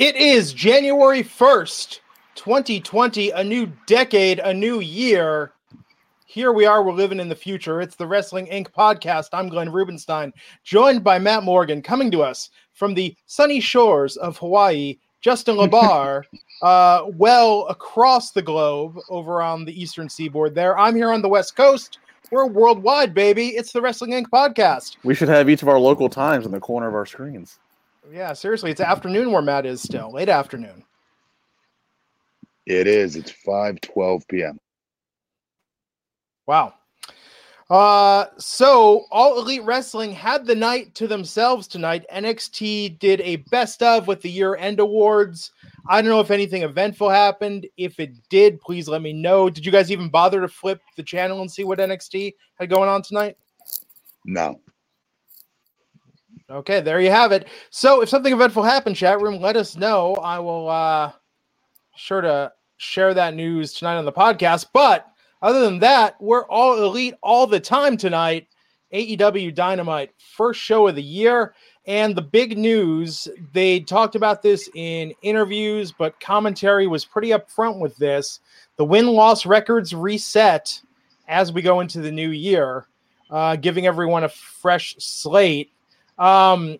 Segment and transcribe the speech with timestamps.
[0.00, 2.00] It is January 1st,
[2.34, 5.52] 2020, a new decade, a new year.
[6.24, 7.82] Here we are, we're living in the future.
[7.82, 8.68] It's the Wrestling Inc.
[8.70, 9.26] podcast.
[9.34, 10.32] I'm Glenn Rubenstein,
[10.64, 14.96] joined by Matt Morgan, coming to us from the sunny shores of Hawaii.
[15.20, 16.22] Justin LaBar,
[16.62, 20.78] uh, well across the globe over on the eastern seaboard there.
[20.78, 21.98] I'm here on the West Coast.
[22.30, 23.48] We're worldwide, baby.
[23.48, 24.28] It's the Wrestling Inc.
[24.32, 24.96] podcast.
[25.04, 27.58] We should have each of our local times in the corner of our screens.
[28.12, 30.84] Yeah, seriously, it's afternoon where Matt is still, late afternoon.
[32.66, 33.16] It is.
[33.16, 34.58] It's 5:12 p.m.
[36.46, 36.74] Wow.
[37.68, 42.04] Uh, so All Elite Wrestling had the night to themselves tonight.
[42.12, 45.52] NXT did a best of with the year end awards.
[45.88, 47.68] I don't know if anything eventful happened.
[47.76, 49.48] If it did, please let me know.
[49.48, 52.88] Did you guys even bother to flip the channel and see what NXT had going
[52.88, 53.36] on tonight?
[54.24, 54.60] No.
[56.50, 57.46] Okay, there you have it.
[57.70, 60.14] So if something eventful happened, chat room, let us know.
[60.16, 61.12] I will uh
[61.94, 64.66] sure to share that news tonight on the podcast.
[64.72, 65.06] But
[65.42, 68.48] other than that, we're all elite all the time tonight.
[68.92, 71.54] AEW Dynamite, first show of the year.
[71.86, 77.78] And the big news, they talked about this in interviews, but commentary was pretty upfront
[77.78, 78.40] with this.
[78.76, 80.80] The win loss records reset
[81.28, 82.86] as we go into the new year,
[83.30, 85.70] uh, giving everyone a fresh slate.
[86.20, 86.78] Um,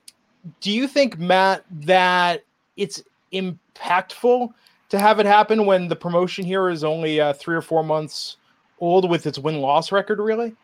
[0.61, 2.45] do you think, Matt, that
[2.77, 3.03] it's
[3.33, 4.53] impactful
[4.91, 8.37] to have it happen when the promotion here is only uh, three or four months
[8.79, 10.55] old with its win loss record, really?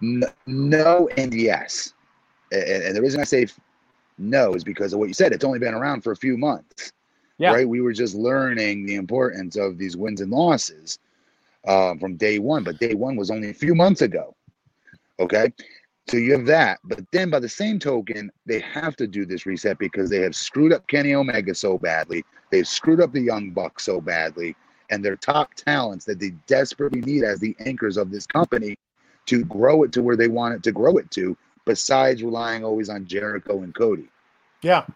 [0.00, 1.94] No, and yes.
[2.52, 3.46] And, the reason I say
[4.18, 5.32] no is because of what you said.
[5.32, 6.92] It's only been around for a few months.
[7.38, 7.52] Yeah.
[7.52, 7.68] Right.
[7.68, 10.98] We were just learning the importance of these wins and losses
[11.66, 14.34] um, from day one, but day one was only a few months ago.
[15.18, 15.52] Okay.
[16.10, 16.80] So you have that.
[16.82, 20.34] But then by the same token, they have to do this reset because they have
[20.34, 22.24] screwed up Kenny Omega so badly.
[22.50, 24.56] They've screwed up the Young Bucks so badly.
[24.90, 28.76] And their top talents that they desperately need as the anchors of this company
[29.26, 32.88] to grow it to where they want it to grow it to, besides relying always
[32.88, 34.08] on Jericho and Cody.
[34.62, 34.86] Yeah.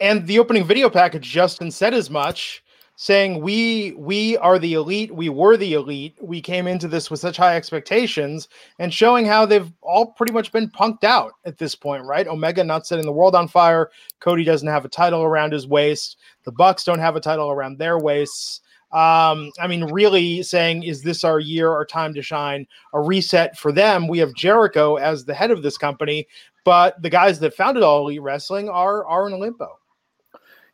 [0.00, 2.62] And the opening video package, Justin said as much
[2.96, 7.20] saying we we are the elite we were the elite we came into this with
[7.20, 8.48] such high expectations
[8.78, 12.64] and showing how they've all pretty much been punked out at this point right omega
[12.64, 13.90] not setting the world on fire
[14.20, 17.78] cody doesn't have a title around his waist the bucks don't have a title around
[17.78, 18.62] their waists
[18.92, 22.66] um, I mean, really saying, is this our year, our time to shine?
[22.94, 24.06] A reset for them.
[24.06, 26.28] We have Jericho as the head of this company,
[26.64, 29.76] but the guys that founded All Elite Wrestling are are in limbo.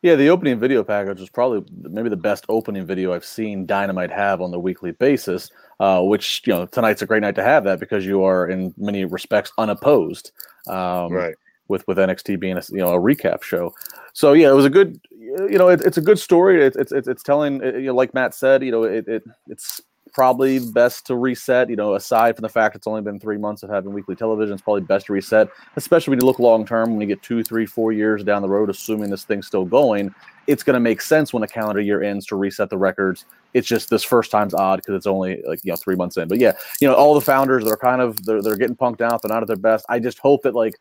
[0.03, 4.11] Yeah, the opening video package was probably maybe the best opening video I've seen Dynamite
[4.11, 5.49] have on the weekly basis.
[5.79, 8.73] Uh, which you know tonight's a great night to have that because you are in
[8.77, 10.31] many respects unopposed.
[10.67, 11.35] Um, right.
[11.67, 13.73] With with NXT being a you know a recap show,
[14.13, 16.63] so yeah, it was a good you know it, it's a good story.
[16.63, 19.81] It's it's it's telling you know like Matt said, you know it, it it's
[20.13, 21.69] probably best to reset.
[21.69, 24.53] You know, aside from the fact it's only been three months of having weekly television,
[24.53, 26.91] it's probably best to reset, especially when you look long term.
[26.91, 30.13] When you get two, three, four years down the road, assuming this thing's still going,
[30.47, 33.25] it's going to make sense when the calendar year ends to reset the records.
[33.53, 36.27] It's just this first time's odd because it's only like you know three months in.
[36.27, 39.21] But yeah, you know, all the founders they're kind of they're they're getting punked out.
[39.21, 39.85] They're not at their best.
[39.89, 40.75] I just hope that like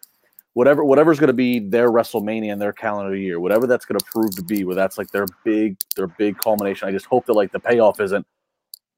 [0.54, 4.04] whatever whatever's going to be their WrestleMania and their calendar year, whatever that's going to
[4.04, 6.88] prove to be, where that's like their big their big culmination.
[6.88, 8.26] I just hope that like the payoff isn't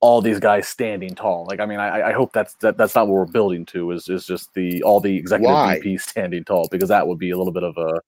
[0.01, 1.47] all these guys standing tall.
[1.49, 3.91] Like, I mean, I, I hope that's that, that's not what we're building to.
[3.93, 5.81] Is is just the all the executive Why?
[5.81, 8.01] VPs standing tall because that would be a little bit of a.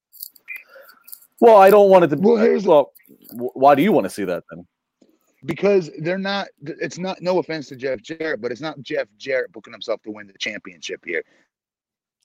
[1.41, 2.17] Well, I don't want it to.
[2.17, 2.93] Well, here's well,
[3.33, 4.67] why do you want to see that then?
[5.45, 6.49] Because they're not.
[6.63, 7.23] It's not.
[7.23, 10.35] No offense to Jeff Jarrett, but it's not Jeff Jarrett booking himself to win the
[10.39, 11.23] championship here.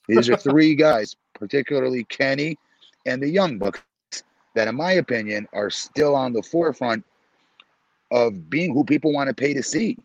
[0.07, 2.57] These are three guys, particularly Kenny
[3.05, 3.81] and the Young Bucks,
[4.55, 7.03] that, in my opinion, are still on the forefront
[8.11, 9.97] of being who people want to pay to see.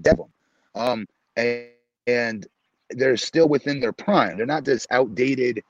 [0.00, 0.30] Devil.
[0.74, 1.66] Um, and,
[2.06, 2.46] and
[2.90, 4.36] they're still within their prime.
[4.36, 5.62] They're not this outdated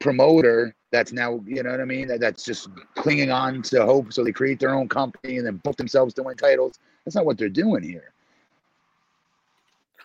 [0.00, 2.08] promoter that's now, you know what I mean?
[2.08, 4.12] That, that's just clinging on to hope.
[4.12, 6.80] So they create their own company and then book themselves to win titles.
[7.04, 8.12] That's not what they're doing here.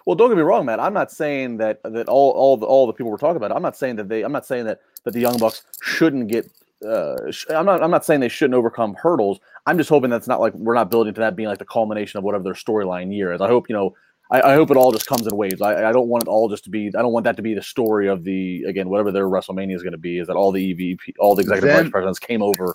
[0.06, 0.80] Well, don't get me wrong, Matt.
[0.80, 3.51] I'm not saying that that all all the, all the people we're talking about.
[3.51, 4.22] I'm not saying that they.
[4.22, 6.48] I'm not saying that that the Young Bucks shouldn't get
[6.83, 7.16] uh,
[7.50, 9.39] I'm not I'm not saying they shouldn't overcome hurdles.
[9.66, 12.18] I'm just hoping that's not like we're not building to that being like the culmination
[12.18, 13.42] of whatever their storyline year is.
[13.42, 13.95] I hope you know.
[14.31, 15.62] I, I, hope it all just comes in waves.
[15.62, 16.88] I, I don't want it all just to be.
[16.88, 19.83] I don't want that to be the story of the again whatever their WrestleMania is
[19.83, 20.18] going to be.
[20.18, 22.74] Is that all the EVP, all the executive vice presidents came over,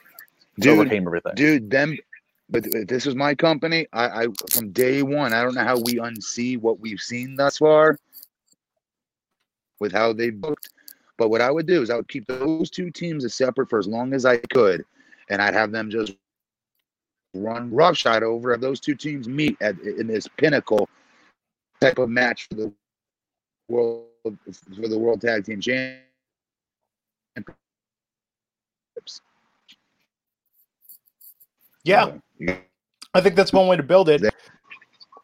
[0.60, 1.32] dude, overcame everything.
[1.34, 1.96] Dude, them.
[2.50, 3.88] But this is my company.
[3.92, 5.32] I, I from day one.
[5.32, 7.98] I don't know how we unsee what we've seen thus far
[9.80, 10.68] with how they booked
[11.20, 13.78] But what I would do is I would keep those two teams as separate for
[13.78, 14.86] as long as I could,
[15.28, 16.16] and I'd have them just
[17.34, 18.52] run roughshod over.
[18.52, 20.88] Have those two teams meet at in this pinnacle
[21.78, 22.72] type of match for the
[23.68, 26.00] world for the world tag team championships.
[31.84, 32.12] Yeah,
[33.12, 34.22] I think that's one way to build it.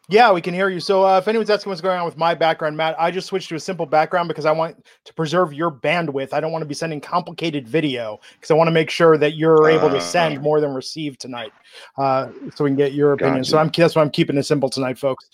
[0.09, 0.79] Yeah, we can hear you.
[0.79, 3.49] So, uh, if anyone's asking what's going on with my background, Matt, I just switched
[3.49, 6.31] to a simple background because I want to preserve your bandwidth.
[6.31, 9.35] I don't want to be sending complicated video because I want to make sure that
[9.35, 10.41] you're able to send Uh.
[10.41, 11.51] more than receive tonight,
[11.97, 13.43] uh, so we can get your opinion.
[13.43, 15.25] So, I'm that's why I'm keeping it simple tonight, folks.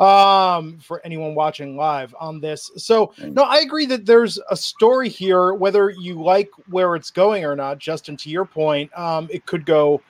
[0.00, 5.10] Um, for anyone watching live on this, so no, I agree that there's a story
[5.10, 5.52] here.
[5.52, 9.66] Whether you like where it's going or not, Justin, to your point, um, it could
[9.66, 10.00] go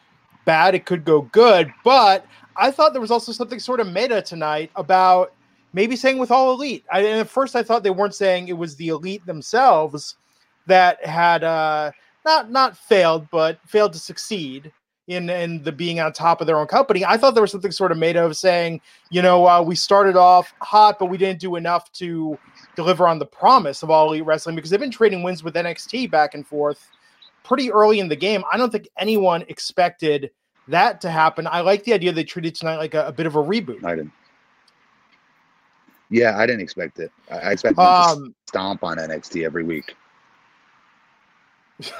[0.44, 2.24] bad, it could go good, but
[2.56, 5.32] I thought there was also something sort of meta tonight about
[5.72, 6.84] maybe saying with all elite.
[6.90, 10.16] I, and at first, I thought they weren't saying it was the elite themselves
[10.66, 11.90] that had uh,
[12.24, 14.72] not not failed, but failed to succeed
[15.08, 17.04] in in the being on top of their own company.
[17.04, 18.80] I thought there was something sort of made of saying,
[19.10, 22.38] you know, uh, we started off hot, but we didn't do enough to
[22.76, 26.10] deliver on the promise of all elite wrestling because they've been trading wins with NXT
[26.10, 26.90] back and forth
[27.42, 28.42] pretty early in the game.
[28.50, 30.30] I don't think anyone expected
[30.68, 31.46] that to happen.
[31.46, 33.84] I like the idea they treated tonight like a, a bit of a reboot.
[33.84, 34.12] I didn't.
[36.10, 37.10] Yeah, I didn't expect it.
[37.30, 39.94] I I expected them to Um, stomp on NXT every week.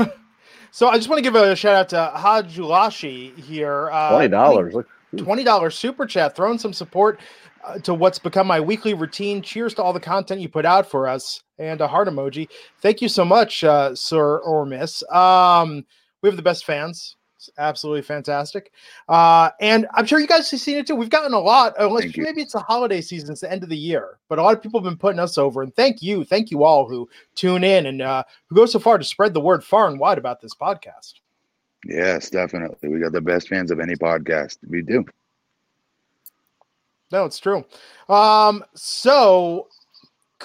[0.71, 3.91] so I just want to give a shout out to Hajulashi here.
[3.91, 4.75] Uh, Twenty dollars.
[5.17, 7.21] Twenty dollars super chat, throwing some support
[7.65, 9.43] uh, to what's become my weekly routine.
[9.43, 12.49] Cheers to all the content you put out for us, and a heart emoji.
[12.81, 15.03] Thank you so much, uh, sir or miss.
[15.11, 15.85] Um,
[16.23, 17.17] we have the best fans.
[17.49, 18.73] It's absolutely fantastic,
[19.09, 20.95] uh, and I'm sure you guys have seen it too.
[20.95, 21.75] We've gotten a lot.
[21.79, 22.23] Unless you.
[22.23, 24.63] maybe it's the holiday season, it's the end of the year, but a lot of
[24.63, 25.63] people have been putting us over.
[25.63, 28.97] And thank you, thank you all who tune in and uh, who go so far
[28.97, 31.15] to spread the word far and wide about this podcast.
[31.87, 32.89] Yes, definitely.
[32.89, 34.59] We got the best fans of any podcast.
[34.67, 35.05] We do.
[37.13, 37.65] No, it's true.
[38.09, 39.69] Um, so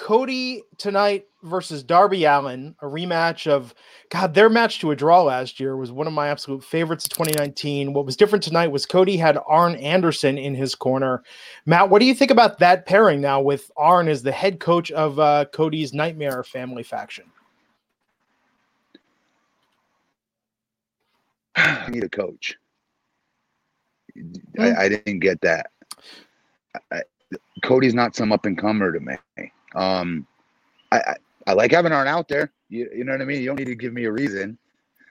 [0.00, 3.74] Cody tonight versus Darby Allin, a rematch of
[4.08, 7.10] God, their match to a draw last year was one of my absolute favorites of
[7.10, 7.92] 2019.
[7.92, 11.22] What was different tonight was Cody had Arn Anderson in his corner.
[11.66, 14.90] Matt, what do you think about that pairing now with Arn as the head coach
[14.90, 17.26] of uh, Cody's Nightmare family faction?
[21.56, 22.56] I need a coach.
[24.14, 24.32] Hmm.
[24.62, 25.66] I, I didn't get that.
[26.90, 27.02] I,
[27.62, 29.52] Cody's not some up and comer to me.
[29.74, 30.26] Um,
[30.92, 32.52] I, I I like having Arn out there.
[32.68, 33.40] You, you know what I mean.
[33.40, 34.58] You don't need to give me a reason.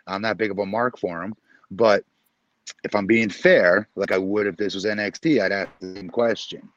[0.08, 1.36] I'm not big of a mark for him.
[1.72, 2.04] But
[2.84, 6.10] if I'm being fair, like I would if this was NXT, I'd ask the same
[6.10, 6.70] question.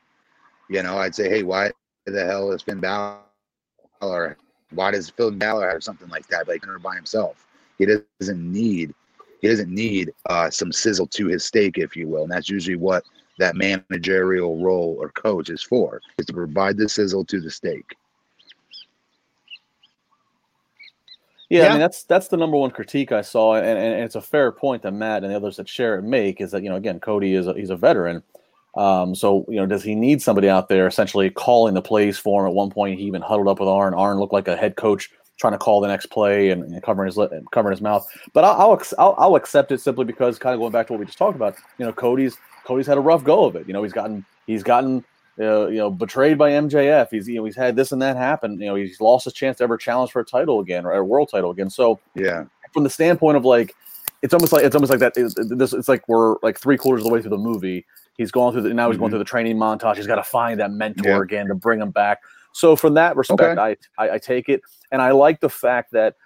[0.68, 1.70] You know, I'd say, hey, why
[2.06, 4.36] the hell is Finn Balor?
[4.70, 7.46] Why does Finn Balor have something like that, like by himself?
[7.78, 8.94] He doesn't need
[9.40, 12.22] he doesn't need uh, some sizzle to his steak, if you will.
[12.22, 13.04] And that's usually what
[13.38, 17.96] that managerial role or coach is for, is to provide the sizzle to the steak.
[21.48, 21.68] Yeah, Yeah.
[21.68, 24.22] I mean that's that's the number one critique I saw, and, and, and it's a
[24.22, 26.76] fair point that Matt and the others that share it make is that you know
[26.76, 28.22] again Cody is a, he's a veteran,
[28.74, 32.42] um, so you know does he need somebody out there essentially calling the plays for
[32.42, 32.48] him?
[32.48, 33.92] At one point, he even huddled up with Arn.
[33.92, 37.06] Arn looked like a head coach trying to call the next play and, and covering
[37.06, 38.06] his lip, covering his mouth.
[38.32, 41.00] But I'll I'll, I'll I'll accept it simply because kind of going back to what
[41.00, 41.56] we just talked about.
[41.76, 43.66] You know, Cody's Cody's had a rough go of it.
[43.66, 45.04] You know, he's gotten he's gotten
[45.40, 47.08] uh, you know, betrayed by MJF.
[47.10, 48.60] He's you know he's had this and that happen.
[48.60, 51.04] You know, he's lost his chance to ever challenge for a title again or a
[51.04, 51.70] world title again.
[51.70, 52.44] So Yeah.
[52.72, 53.74] from the standpoint of like,
[54.22, 55.14] it's almost like it's almost like that.
[55.16, 57.84] It's, this it's like we're like three quarters of the way through the movie.
[58.18, 59.12] He's going through the now he's going Mhm.
[59.12, 59.96] through the training montage.
[59.96, 61.22] He's got to find that mentor Yeah.
[61.22, 62.18] again to bring him back.
[62.52, 63.76] So from that respect, Okay.
[63.98, 66.16] I, I I take it, and I like the fact that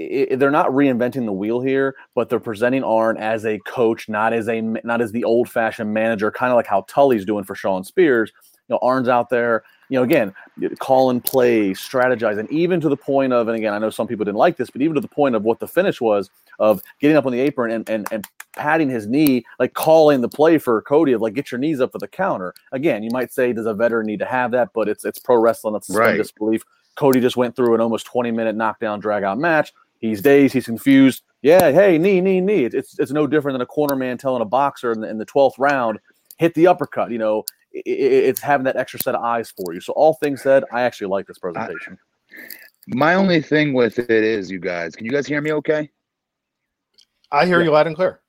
[0.00, 4.08] i i they're not reinventing the wheel here, but they're presenting Arn as a coach,
[4.08, 7.44] not as a not as the old fashioned manager, kind of like how Tully's doing
[7.44, 8.32] for Shawn Spears.
[8.68, 10.32] You know, Arn's out there, you know, again,
[10.78, 14.38] calling plays, strategizing, even to the point of, and again, I know some people didn't
[14.38, 16.30] like this, but even to the point of what the finish was
[16.60, 18.26] of getting up on the apron and and and
[18.56, 21.92] patting his knee, like calling the play for Cody of like get your knees up
[21.92, 22.54] for the counter.
[22.72, 24.70] Again, you might say, does a veteran need to have that?
[24.74, 25.74] But it's it's pro wrestling.
[25.80, 26.16] Suspend Right.
[26.16, 26.62] disbelief.
[26.96, 29.72] Cody just went through an almost 20 minute knockdown drag out match.
[30.00, 30.54] He's dazed.
[30.54, 31.22] He's confused.
[31.42, 32.64] Yeah, hey, knee, knee, knee.
[32.64, 35.18] It's, it's, it's no different than a corner man telling a boxer in the, in
[35.18, 35.98] the 12th round,
[36.38, 37.10] hit the uppercut.
[37.10, 39.80] You know, i i- it's having that extra set of eyes for you.
[39.80, 41.98] So, all things said, I actually like this presentation.
[42.88, 45.90] My only thing with it is, you guys, can you guys hear me okay?
[47.30, 48.20] I hear you loud and clear.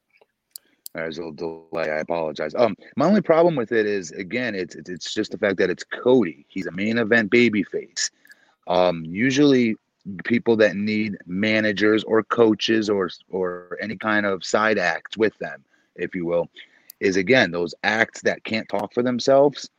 [0.93, 1.89] There's a little delay.
[1.89, 2.53] I apologize.
[2.53, 5.69] Um, my only problem with it is, again, it's it's, it's just the fact that
[5.69, 6.45] it's Cody.
[6.49, 8.11] He's a main event babyface.
[8.67, 9.75] Um, usually
[10.23, 15.63] people that need managers or coaches or or any kind of side acts with them,
[15.95, 16.49] if you will,
[16.99, 19.69] is again those acts that can't talk for themselves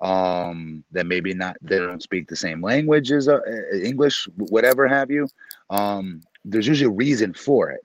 [0.00, 3.40] um that maybe not they don't speak the same language as uh,
[3.72, 5.26] english whatever have you
[5.70, 7.84] um there's usually a reason for it.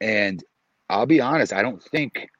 [0.00, 0.42] And
[0.88, 2.30] i'll be honest i don't think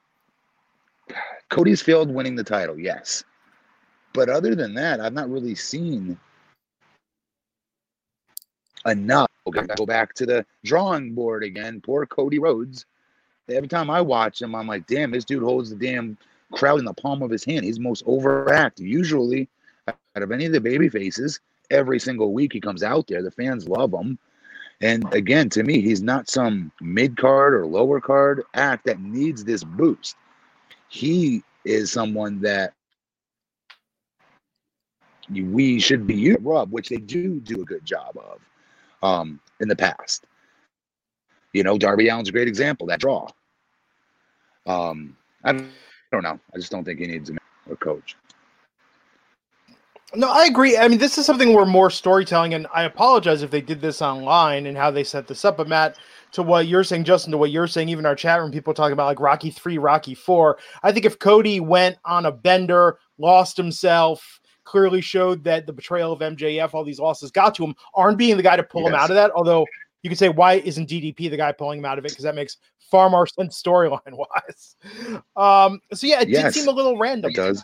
[1.49, 3.23] cody's failed winning the title yes.
[4.13, 6.19] But other than that i've not really seen
[8.85, 12.85] enough okay go back to the drawing board again poor cody rhodes
[13.49, 16.17] every time i watch him i'm like damn this dude holds the damn
[16.51, 17.65] crowd in the palm of his hand.
[17.65, 18.81] He's most overactive.
[18.81, 19.49] Usually,
[19.87, 21.39] out of any of the baby faces,
[21.71, 23.23] every single week he comes out there.
[23.23, 24.19] The fans love him.
[24.81, 29.43] And again, to me, he's not some mid card or lower card act that needs
[29.43, 30.15] this boost.
[30.89, 32.73] He is someone that
[35.29, 38.39] we should be rub, which they do do a good job of
[39.01, 40.25] um, in the past.
[41.53, 42.87] You know, Darby Allin's a great example.
[42.87, 43.27] That draw.
[44.67, 46.39] Um, I don't know.
[46.53, 48.15] I just don't think he needs a coach.
[50.13, 50.77] No, I agree.
[50.77, 54.01] I mean, this is something where more storytelling, and I apologize if they did this
[54.01, 55.55] online and how they set this up.
[55.55, 55.97] But Matt,
[56.33, 58.91] to what you're saying, Justin, to what you're saying, even our chat room, people talking
[58.91, 60.57] about like Rocky three, Rocky four.
[60.83, 64.40] I think if Cody went on a bender, lost himself,
[64.71, 68.37] clearly showed that the betrayal of MJF, all these losses got to him, Arn being
[68.37, 68.89] the guy to pull yes.
[68.89, 69.31] him out of that.
[69.35, 69.65] Although
[70.01, 72.11] you could say, why isn't DDP the guy pulling him out of it?
[72.11, 74.75] Because that makes far more sense storyline wise.
[75.35, 77.31] Um, so yeah, it yes, did seem a little random.
[77.31, 77.63] It does.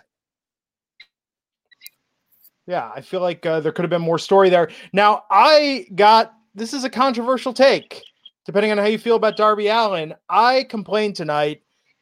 [2.66, 4.70] Yeah, I feel like uh, there could have been more story there.
[4.92, 8.04] Now, I got this is a controversial take,
[8.46, 10.14] depending on how you feel about Darby Allin.
[10.28, 11.62] I complained tonight,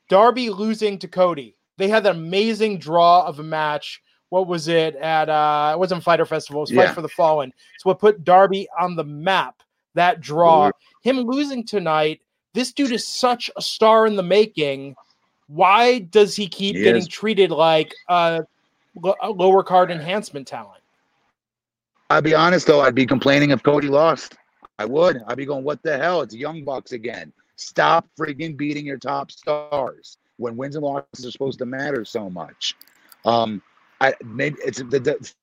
[0.09, 1.57] Darby losing to Cody.
[1.77, 4.01] They had that amazing draw of a match.
[4.29, 5.29] What was it at?
[5.29, 6.61] uh It wasn't Fighter Festival.
[6.61, 6.85] It was yeah.
[6.85, 7.53] Fight for the Fallen.
[7.79, 9.61] So what put Darby on the map
[9.95, 10.71] that draw.
[11.01, 12.21] Him losing tonight,
[12.53, 14.95] this dude is such a star in the making.
[15.47, 17.07] Why does he keep he getting is.
[17.07, 18.43] treated like a,
[19.21, 20.81] a lower card enhancement talent?
[22.09, 24.35] I'd be honest though, I'd be complaining if Cody lost.
[24.77, 25.21] I would.
[25.27, 26.21] I'd be going, what the hell?
[26.21, 27.31] It's Young Bucks again.
[27.55, 32.29] Stop freaking beating your top stars when wins and losses are supposed to matter so
[32.29, 32.75] much.
[33.23, 33.61] Um,
[34.01, 35.33] I maybe it's the, the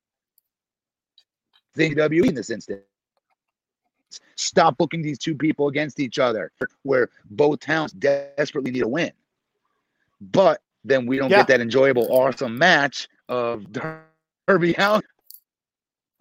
[1.77, 2.83] WWE in this instance.
[4.37, 9.13] Stop booking these two people against each other where both towns desperately need a win.
[10.21, 11.39] But then we don't yeah.
[11.39, 15.03] get that enjoyable, awesome match of Darby Allin.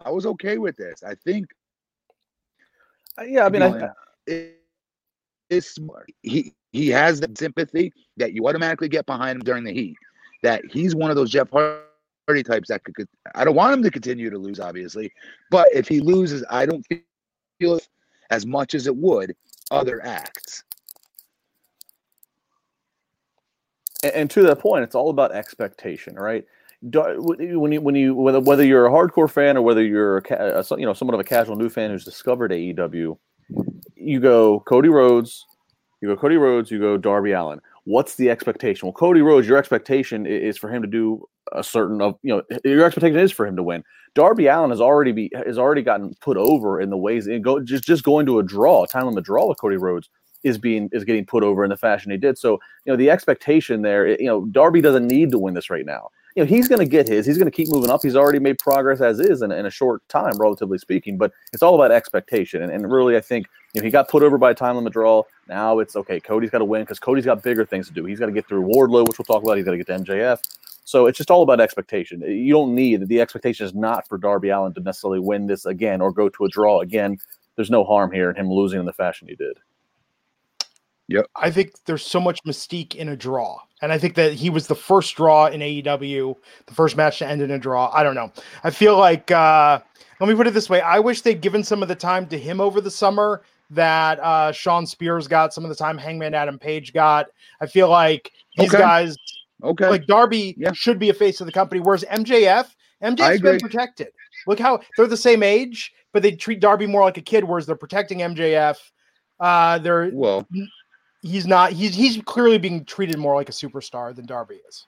[0.04, 1.02] I was okay with this.
[1.02, 1.46] I think.
[3.18, 3.90] Uh, yeah, I mean, I,
[4.26, 4.58] it,
[5.50, 6.10] it's smart.
[6.22, 9.96] He he has that sympathy that you automatically get behind him during the heat.
[10.42, 11.82] That he's one of those Jeff Hardy
[12.40, 13.08] types that could.
[13.34, 15.12] I don't want him to continue to lose, obviously,
[15.50, 16.86] but if he loses, I don't
[17.58, 17.80] feel
[18.30, 19.34] as much as it would
[19.70, 20.62] other acts.
[24.04, 26.44] And, and to that point, it's all about expectation, right?
[26.82, 30.84] when you when you whether whether you're a hardcore fan or whether you're a, you
[30.84, 33.16] know somewhat of a casual new fan who's discovered AEW,
[33.94, 35.46] you go Cody Rhodes,
[36.00, 37.60] you go Cody Rhodes, you go Darby Allin.
[37.84, 38.86] What's the expectation?
[38.86, 42.42] Well, Cody Rhodes, your expectation is for him to do a certain of you know
[42.64, 43.84] your expectation is for him to win.
[44.14, 47.60] Darby Allin has already be has already gotten put over in the ways and go
[47.60, 50.08] just just going to a draw, time on the draw with Cody Rhodes
[50.42, 52.38] is being is getting put over in the fashion he did.
[52.38, 52.52] So
[52.84, 56.10] you know the expectation there, you know Darby doesn't need to win this right now.
[56.36, 57.26] You know he's going to get his.
[57.26, 58.00] He's going to keep moving up.
[58.02, 61.16] He's already made progress as is in, in a short time, relatively speaking.
[61.16, 64.22] But it's all about expectation, and, and really I think you know he got put
[64.22, 65.22] over by time limit draw.
[65.48, 66.20] Now it's okay.
[66.20, 68.04] Cody's got to win because Cody's got bigger things to do.
[68.04, 69.56] He's got to get through Wardlow, which we'll talk about.
[69.56, 70.40] He's got to get to MJF.
[70.84, 72.20] So it's just all about expectation.
[72.22, 76.00] You don't need the expectation is not for Darby Allin to necessarily win this again
[76.00, 77.18] or go to a draw again.
[77.56, 79.58] There's no harm here in him losing in the fashion he did.
[81.08, 81.26] Yep.
[81.36, 83.58] I think there's so much mystique in a draw.
[83.82, 86.36] And I think that he was the first draw in AEW,
[86.66, 87.90] the first match to end in a draw.
[87.92, 88.32] I don't know.
[88.64, 89.80] I feel like uh
[90.20, 90.80] let me put it this way.
[90.80, 94.52] I wish they'd given some of the time to him over the summer that uh
[94.52, 97.28] Shawn Spears got, some of the time Hangman Adam Page got.
[97.60, 98.78] I feel like these okay.
[98.78, 99.16] guys
[99.62, 99.88] Okay.
[99.88, 100.72] Like Darby yeah.
[100.72, 102.68] should be a face of the company, whereas MJF,
[103.02, 104.08] MJF's been protected.
[104.46, 107.66] Look how they're the same age, but they treat Darby more like a kid, whereas
[107.66, 108.76] they're protecting MJF.
[109.38, 110.46] Uh, they're well,
[111.22, 111.72] he's not.
[111.72, 114.86] He's he's clearly being treated more like a superstar than Darby is.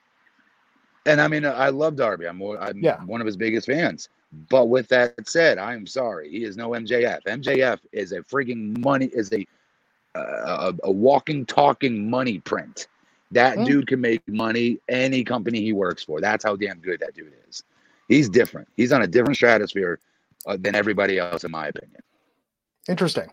[1.07, 2.27] And I mean, I love Darby.
[2.27, 2.99] I'm, I'm yeah.
[3.05, 4.09] one of his biggest fans.
[4.49, 6.31] But with that said, I'm sorry.
[6.31, 7.21] He is no MJF.
[7.25, 9.47] MJF is a freaking money is a
[10.17, 12.87] uh, a, a walking, talking money print.
[13.35, 13.67] That mm.
[13.67, 16.21] dude can make money any company he works for.
[16.21, 17.63] That's how damn good that dude is.
[18.09, 18.69] He's different.
[18.77, 19.99] He's on a different stratosphere
[20.47, 22.01] uh, than everybody else, in my opinion.
[22.89, 23.31] Interesting.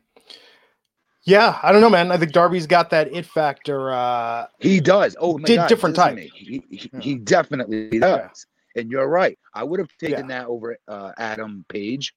[1.23, 2.11] Yeah, I don't know, man.
[2.11, 3.91] I think Darby's got that it factor.
[3.91, 5.15] Uh, He does.
[5.19, 6.17] Oh my Did God, different type.
[6.17, 6.99] He, he, Yeah.
[6.99, 8.47] he definitely does.
[8.75, 9.37] And you're right.
[9.53, 10.39] I would have taken Yeah.
[10.39, 12.15] that over uh, Adam Page.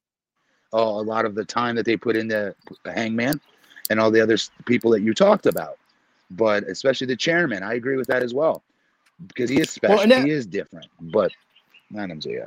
[0.72, 2.54] Uh, a lot of the time that they put in the
[2.86, 3.40] Hangman
[3.90, 5.78] and all the other people that you talked about,
[6.30, 8.62] but especially the chairman, I agree with that as well
[9.28, 9.96] because he is special.
[9.96, 10.86] Well, that- he is different.
[11.00, 11.32] But
[11.96, 12.46] Adam yeah.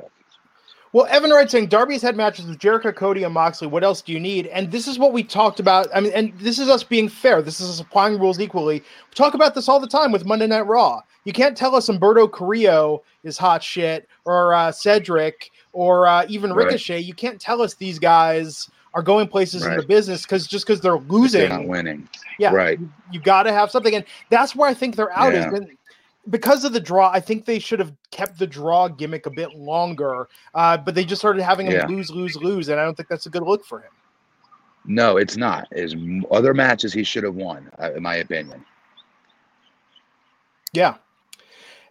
[0.94, 3.68] Well, Evan Wright saying Darby's had matches with Jericho, Cody, and Moxley.
[3.68, 4.46] What else do you need?
[4.46, 5.86] And this is what we talked about.
[5.94, 7.42] I mean, and this is us being fair.
[7.42, 8.76] This is us applying rules equally.
[8.80, 11.02] We talk about this all the time with Monday Night Raw.
[11.24, 16.54] You can't tell us Humberto Carrillo is hot shit or uh, Cedric or uh, even
[16.54, 16.64] Right.
[16.66, 17.00] Ricochet.
[17.00, 20.80] You can't tell us these guys are going places in the business because just because
[20.80, 22.08] they're They're losing, not winning.
[22.38, 22.80] yeah, Right.
[22.80, 25.32] You, you got to have something, and that's where I think they're out.
[25.32, 25.52] Yeah.
[25.54, 25.68] Is
[26.30, 27.10] because of the draw.
[27.10, 31.04] I think they should have kept the draw gimmick a bit longer, uh, but they
[31.04, 31.86] just started having him Yeah.
[31.86, 33.90] lose, lose, lose, and I don't think that's a good look for him.
[34.84, 35.68] No, it's not.
[35.70, 35.94] Is
[36.30, 38.64] other matches he should have won, uh, in my opinion.
[40.72, 40.96] Yeah.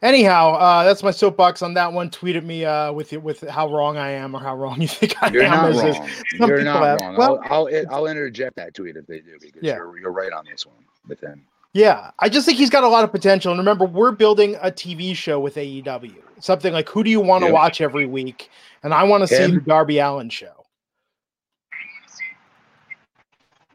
[0.03, 2.09] Anyhow, uh, that's my soapbox on that one.
[2.11, 5.15] Tweet at me uh, with with how wrong I am or how wrong you think
[5.23, 5.73] I You're am.
[5.73, 6.09] not wrong.
[6.39, 7.17] You're not have- wrong.
[7.17, 9.75] well- I'll, I'll I'll interject that tweet if they do because Yeah.
[9.77, 10.75] you're you're right on this one
[11.07, 11.45] with him.
[11.73, 13.51] Yeah, I just think he's got a lot of potential.
[13.51, 16.15] And remember, we're building a TV show with AEW.
[16.39, 17.53] Something like who do you want to Yep.
[17.53, 18.49] watch every week?
[18.83, 20.65] And I want to see the Darby Allin show.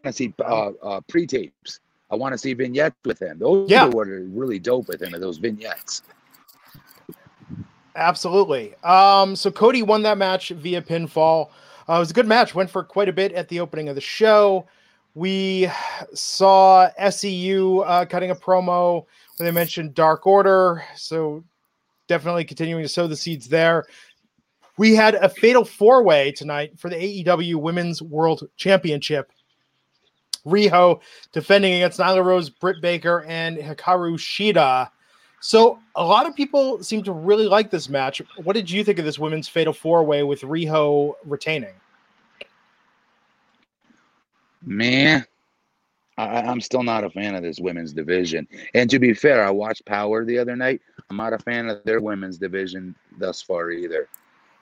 [0.05, 1.81] I see uh, uh, pre-tapes.
[2.13, 3.39] I want to see vignettes with him.
[3.39, 3.87] Those Yeah.
[3.87, 5.15] are what are really dope with him.
[5.15, 6.03] Are those vignettes?
[7.97, 8.75] Absolutely.
[8.85, 11.49] Um, so Cody won that match via pinfall.
[11.89, 12.55] Uh, it was a good match.
[12.55, 14.67] Went for quite a bit at the opening of the show.
[15.15, 15.69] We
[16.15, 19.05] saw SCU uh, cutting a promo
[19.37, 20.85] where they mentioned Dark Order.
[20.97, 21.43] So
[22.09, 23.85] definitely continuing to sow the seeds there.
[24.79, 29.31] We had a fatal four way tonight for the AEW Women's World Championship.
[30.47, 31.01] Riho
[31.33, 34.91] defending against Nyla Rose, Britt Baker, and Hikaru Shida.
[35.41, 38.23] So a lot of people seem to really like this match.
[38.43, 41.75] What did you think of this women's fatal four way with Riho retaining?
[44.65, 45.27] Man,
[46.17, 48.47] I, I'm still not a fan of this women's division.
[48.75, 50.81] And to be fair, I watched Power the other night.
[51.11, 54.09] I'm not a fan of their women's division thus far either.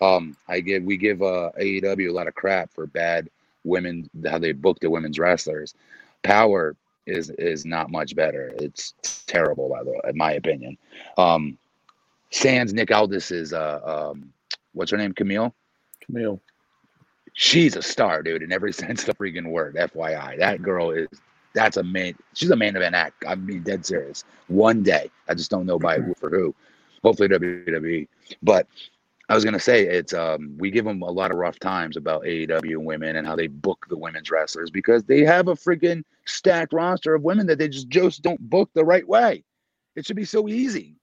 [0.01, 3.29] Um, I give we give uh, AEW a lot of crap for bad
[3.65, 5.75] women how they book the women's wrestlers.
[6.23, 8.53] Power is is not much better.
[8.59, 8.95] It's
[9.27, 10.79] terrible, by the way, in my opinion.
[11.17, 11.59] Um,
[12.31, 14.33] Sans Nick Aldis is uh um,
[14.73, 15.13] what's her name?
[15.13, 15.55] Camille
[16.01, 16.41] Camille.
[17.35, 19.77] she's a star, dude, in every sense of the freaking word.
[19.77, 21.09] FYI, that girl is
[21.53, 22.15] that's a main.
[22.35, 23.25] She's a main event act.
[23.27, 24.25] I'm being dead serious.
[24.49, 26.55] One day, I just don't know by who for who.
[27.03, 28.07] Hopefully WWE.
[28.43, 28.67] But
[29.31, 32.25] I was gonna say it's um we give them a lot of rough times about
[32.25, 36.73] AEW women and how they book the women's wrestlers because they have a freaking stacked
[36.73, 39.45] roster of women that they just just don't book the right way.
[39.97, 40.97] It should be so easy.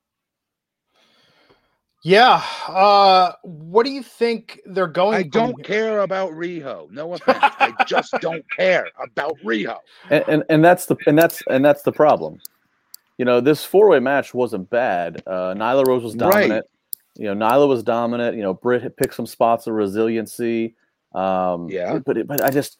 [2.03, 2.43] Yeah.
[2.67, 5.19] Uh, what do you think they're going?
[5.19, 5.65] I from don't here?
[5.65, 6.91] care about Riho.
[6.91, 7.49] No offense.
[7.59, 9.77] I just don't care about Riho.
[10.09, 12.39] and, and and that's the and that's and that's the problem.
[13.17, 15.23] You know, this four way match wasn't bad.
[15.25, 16.63] Uh, Nyla Rose was Right.
[17.17, 18.35] You know, Nyla was dominant.
[18.35, 20.75] You know, Britt picked some spots of resiliency.
[21.13, 21.99] Um, Yeah.
[21.99, 22.77] but it, but I just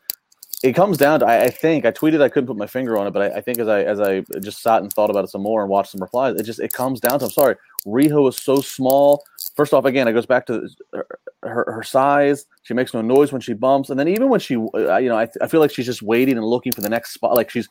[0.64, 3.08] it comes down to I, I think I tweeted I couldn't put my finger on
[3.08, 5.30] it, but I, I think as I as I just sat and thought about it
[5.30, 8.28] some more and watched some replies, it just it comes down to I'm sorry, Riho
[8.30, 9.24] is so small.
[9.56, 11.08] First off, again, it goes back to her,
[11.42, 12.46] her, her size.
[12.62, 15.18] She makes no noise when she bumps, and then even when she, uh, you know,
[15.18, 17.36] I, I feel like she's just waiting and looking for the next spot.
[17.36, 17.68] Like she's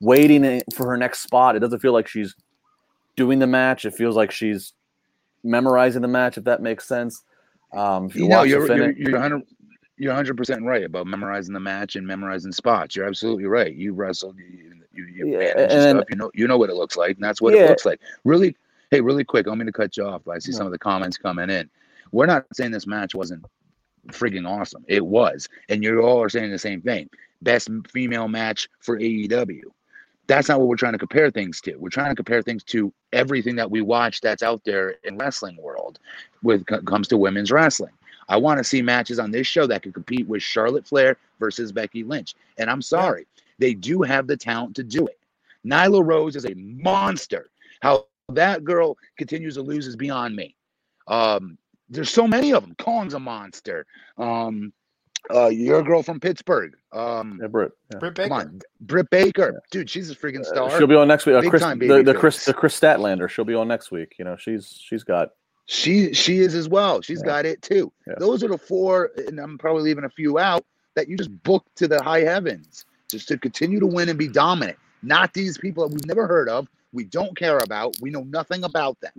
[0.00, 1.54] waiting for her next spot.
[1.54, 2.34] It doesn't feel like she's
[3.16, 3.84] doing the match.
[3.84, 4.72] It feels like she's
[5.48, 6.38] memorizing the match.
[6.38, 7.24] If that makes sense.
[7.72, 9.42] Um, if you, You know, watch the you're you're, you're 100
[9.96, 12.94] you're 100 percent right about memorizing the match and memorizing spots.
[12.94, 13.74] You're absolutely right.
[13.74, 16.04] You wrestled, you you, you Yeah, and stuff.
[16.10, 17.64] You know you know what it looks like, and that's what Yeah.
[17.64, 18.00] it looks like.
[18.24, 18.56] Really,
[18.90, 19.46] hey, really quick.
[19.46, 20.22] I'm going to cut you off.
[20.24, 20.58] But I see No.
[20.58, 21.68] some of the comments coming in.
[22.12, 23.44] We're not saying this match wasn't
[24.08, 24.84] freaking awesome.
[24.88, 27.10] It was, and you all are saying the same thing.
[27.42, 29.60] Best female match for AEW.
[30.28, 31.74] That's not what we're trying to compare things to.
[31.76, 35.56] We're trying to compare things to everything that we watch that's out there in wrestling
[35.56, 35.98] world
[36.42, 37.92] when it comes to women's wrestling.
[38.28, 41.72] I want to see matches on this show that could compete with Charlotte Flair versus
[41.72, 42.34] Becky Lynch.
[42.58, 43.26] And I'm sorry,
[43.58, 45.18] they do have the talent to do it.
[45.66, 47.48] Nyla Rose is a monster.
[47.80, 50.54] How that girl continues to lose is beyond me.
[51.06, 51.56] Um,
[51.88, 52.74] there's so many of them.
[52.78, 53.86] Kong's a monster.
[54.18, 54.74] Um,
[55.34, 56.74] uh, your girl from Pittsburgh.
[56.92, 57.72] Um, yeah, Britt.
[57.92, 57.98] Yeah.
[57.98, 58.28] Britt Baker.
[58.28, 60.78] come on, Britt Baker, dude, she's a freaking Uh, star.
[60.78, 61.36] she'll be on next week.
[61.36, 63.28] Uh, Big Chris, time the, baby the Chris, the Kris Statlander.
[63.28, 64.14] She'll be on next week.
[64.18, 65.30] You know, she's she's got
[65.66, 67.00] She she is as well.
[67.02, 67.26] She's Yeah.
[67.26, 67.92] got it too.
[68.06, 68.14] Yeah.
[68.18, 71.64] Those are the four, and I'm probably leaving a few out that you just book
[71.76, 74.78] to the high heavens just to continue to win and be dominant.
[75.02, 78.64] Not these people that we've never heard of, we don't care about, we know nothing
[78.64, 79.12] about them.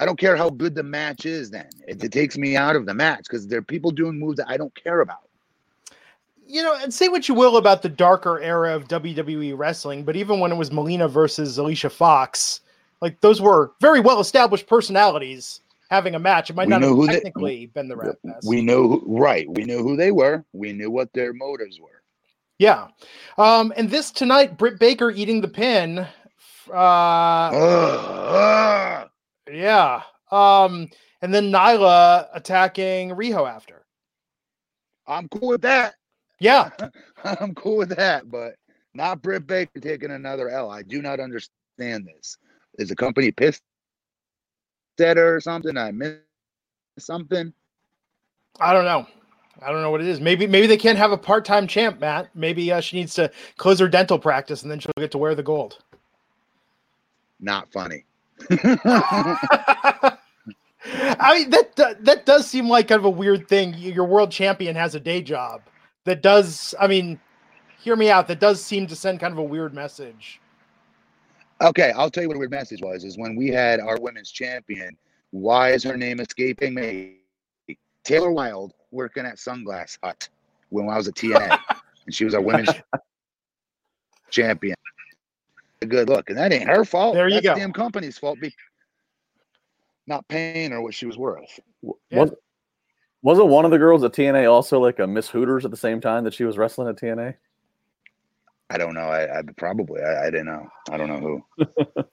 [0.00, 1.50] I don't care how good the match is.
[1.50, 4.38] Then it, it takes me out of the match because there are people doing moves
[4.38, 5.28] that I don't care about.
[6.46, 10.16] You know, and say what you will about the darker era of WWE wrestling, but
[10.16, 12.62] even when it was Melina versus Alicia Fox,
[13.00, 15.60] like those were very well established personalities
[15.90, 16.50] having a match.
[16.50, 18.48] It might We not have who they- technically been the rap best.
[18.48, 19.46] We know right.
[19.48, 20.44] We knew who they were.
[20.52, 22.02] We knew what their motives were.
[22.58, 22.88] yeah.
[23.38, 26.06] Um, and this tonight, Britt Baker eating the pin.
[26.68, 29.09] Uh, Ugh, ugh.
[29.50, 30.02] Yeah.
[30.30, 30.88] Um,
[31.22, 33.84] and then Nyla attacking Riho after.
[35.06, 35.94] I'm cool with that.
[36.38, 36.70] Yeah.
[37.24, 38.54] I'm cool with that, but
[38.94, 40.70] not Britt Baker taking another L.
[40.70, 42.38] I do not understand this.
[42.78, 43.62] Is the company pissed
[44.98, 45.76] at her or something?
[45.76, 46.20] I missed
[46.98, 47.52] something.
[48.58, 49.06] I don't know.
[49.62, 50.20] I don't know what it is.
[50.20, 52.30] Maybe maybe they can't have a part-time champ, Matt.
[52.34, 55.34] Maybe uh, she needs to close her dental practice and then she'll get to wear
[55.34, 55.78] the gold.
[57.40, 58.04] Not funny.
[61.20, 63.74] I mean that that does seem like kind of a weird thing.
[63.74, 65.62] Your world champion has a day job.
[66.04, 66.74] That does.
[66.80, 67.20] I mean,
[67.78, 68.28] hear me out.
[68.28, 70.40] That does seem to send kind of a weird message.
[71.60, 73.04] okay, I'll tell you what a weird message was.
[73.04, 74.96] Is when we had our women's champion.
[75.32, 77.18] Why is her name escaping me?
[78.02, 80.28] Taylor Wilde working at Sunglass Hut
[80.70, 81.56] when I was at TNA,
[82.06, 82.70] and she was our women's
[84.30, 84.74] champion.
[85.82, 87.14] A good look, and that ain't her fault.
[87.14, 87.54] There you That's go.
[87.54, 88.38] Damn company's fault.
[88.40, 88.54] Be
[90.06, 91.58] not paying her what she was worth.
[92.10, 92.20] Yeah.
[92.20, 92.32] Was,
[93.22, 96.00] wasn't one of the girls at TNA also like a Miss Hooters at the same
[96.00, 97.34] time that she was wrestling at TNA?
[98.70, 99.00] I don't know.
[99.00, 100.68] I, I probably I, I didn't know.
[100.90, 101.64] I don't know who.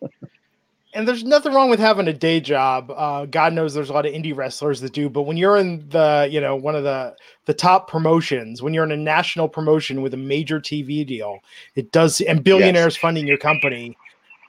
[0.97, 2.89] And there's nothing wrong with having a day job.
[2.89, 5.09] Uh, God knows there's a lot of indie wrestlers that do.
[5.09, 8.83] But when you're in the, you know, one of the the top promotions, when you're
[8.83, 11.37] in a national promotion with a major TV deal,
[11.75, 12.19] it does.
[12.21, 13.95] And billionaires funding your company.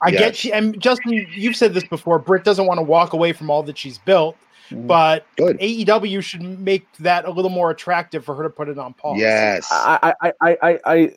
[0.01, 0.35] I get Yes.
[0.37, 2.17] she and Justin, you've said this before.
[2.17, 4.35] Britt doesn't want to walk away from all that she's built,
[4.71, 4.87] Mhm.
[4.87, 5.59] but Good.
[5.59, 9.19] AEW should make that a little more attractive for her to put it on pause.
[9.19, 9.67] Yes.
[9.71, 11.11] I, I, I, I, I,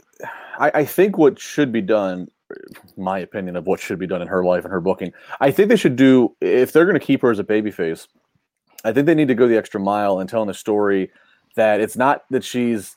[0.59, 2.29] I, I think what should be done,
[2.97, 5.69] my opinion of what should be done in her life and her booking, I think
[5.69, 8.07] they should do if they're going to keep her as a babyface.
[8.85, 11.11] I think they need to go the extra mile and telling the story
[11.57, 12.97] that it's not that she's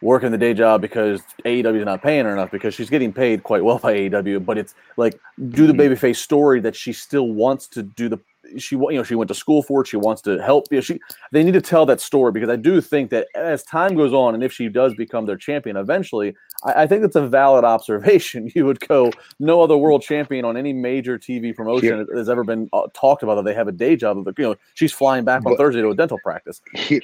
[0.00, 3.44] working the day job because AEW is not paying her enough because she's getting paid
[3.44, 5.92] quite well by AEW, but it's like do the Mhm.
[5.92, 8.18] babyface story that she still wants to do the
[8.58, 10.80] she you know she went to school for it she wants to help you know,
[10.82, 10.98] she
[11.30, 14.34] they need to tell that story because I do think that as time goes on,
[14.34, 18.50] and if she does become their champion eventually, I, I think that's a valid observation.
[18.54, 22.68] You would go, no other world champion on any major TV promotion has ever been
[22.72, 24.24] uh, talked about that they have a day job.
[24.24, 26.60] But, you know, she's flying back on Thursday to a dental practice.
[26.74, 27.00] here,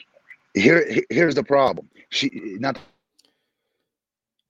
[0.55, 1.89] here here's the problem.
[2.11, 2.79] She not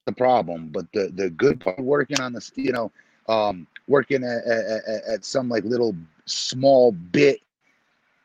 [0.06, 2.90] the problem, but the the good part working on this, you know,
[3.28, 5.94] um, working at, at, at- at some like little
[6.26, 7.40] small bit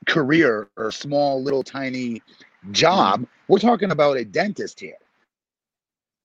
[0.08, 2.22] career or small little tiny
[2.72, 3.26] job.
[3.48, 4.96] We're talking about a dentist here.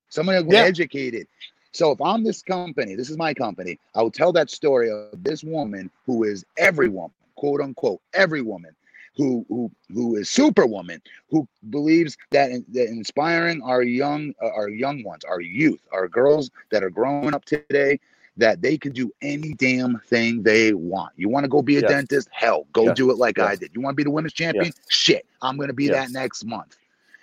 [0.09, 0.63] Somebody who's Yeah.
[0.65, 1.27] educated.
[1.73, 5.23] So if I'm this company, this is my company, I will tell that story of
[5.23, 8.75] this woman who is every woman, quote unquote, every woman
[9.17, 14.69] who who who is superwoman, who believes that, in, that inspiring our young uh, our
[14.69, 18.01] young ones, our youth, our girls that are growing up today,
[18.39, 21.13] that they can do any damn thing they want.
[21.17, 21.91] You want to go be a Yes.
[21.91, 22.29] dentist?
[22.33, 22.97] Hell, go Yes.
[22.97, 23.73] do it like I did.
[23.75, 24.67] You want to be the women's champion?
[24.67, 24.75] Yes.
[24.89, 26.07] Shit, I'm going to be Yes.
[26.07, 26.77] that next month.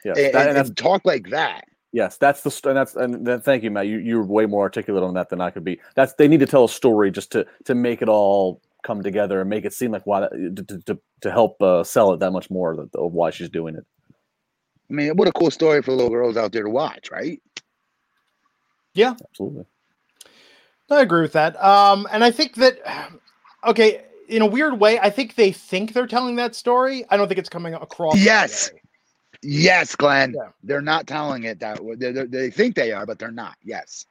[0.04, 1.66] Yes, And, that- and- and and talk like that.
[1.96, 3.88] Yes, that's the st- and that's and then thank you, Matt.
[3.88, 5.80] You you're way more articulate on that than I could be.
[5.96, 9.40] That's they need to tell a story just to to make it all come together
[9.40, 12.32] and make it seem like why to to, to, to help uh, sell it that
[12.32, 13.86] much more that, of why she's doing it.
[14.90, 17.42] I mean, what a cool story for little girls out there to watch, right?
[18.94, 19.64] Yeah, absolutely.
[20.92, 21.56] I agree with that.
[21.64, 22.80] Um, and I think that
[23.66, 27.06] okay, in a weird way, I think they think they're telling that story.
[27.10, 28.16] I don't think it's coming across.
[28.16, 28.70] that Yes.
[29.46, 29.52] Way.
[29.52, 30.34] Yes, Glenn.
[30.36, 30.50] Yeah.
[30.64, 31.96] They're not telling it that way.
[31.96, 33.56] They, they, they think they are, but they're not.
[33.64, 34.06] Yes.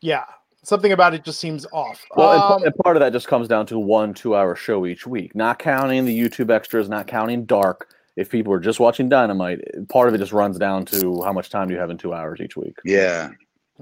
[0.00, 0.24] Yeah.
[0.62, 2.02] Something about it just seems off.
[2.16, 4.86] Well, and, pa- Um, and part of that just comes down to one two-hour show
[4.86, 7.90] each week, not counting the YouTube extras, not counting Dark.
[8.16, 11.50] If people are just watching Dynamite, part of it just runs down to how much
[11.50, 12.76] time do you have in two hours each week.
[12.84, 13.30] Yeah.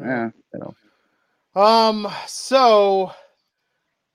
[0.00, 0.30] Yeah.
[0.54, 0.74] you know.
[1.60, 2.08] Um.
[2.26, 3.12] So,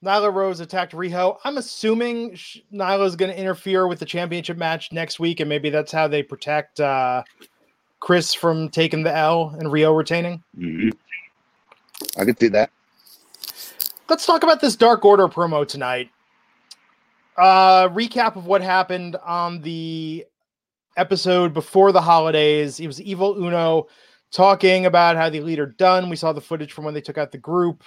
[0.04, 1.38] Nyla Rose attacked Riho.
[1.44, 5.70] I'm assuming sh- Nyla's going to interfere with the championship match next week, and maybe
[5.70, 7.24] that's how they protect uh,
[8.00, 10.44] Kris from taking the L and Riho retaining.
[10.56, 10.90] hmm
[12.18, 12.70] I could see that.
[14.08, 16.10] Let's talk about this Dark Order promo tonight.
[17.36, 20.26] Uh, recap of what happened on the
[20.96, 22.80] episode before the holidays.
[22.80, 23.88] It was Evil Uno
[24.32, 26.10] talking about how the leader done.
[26.10, 27.84] We saw the footage from when they took out the group.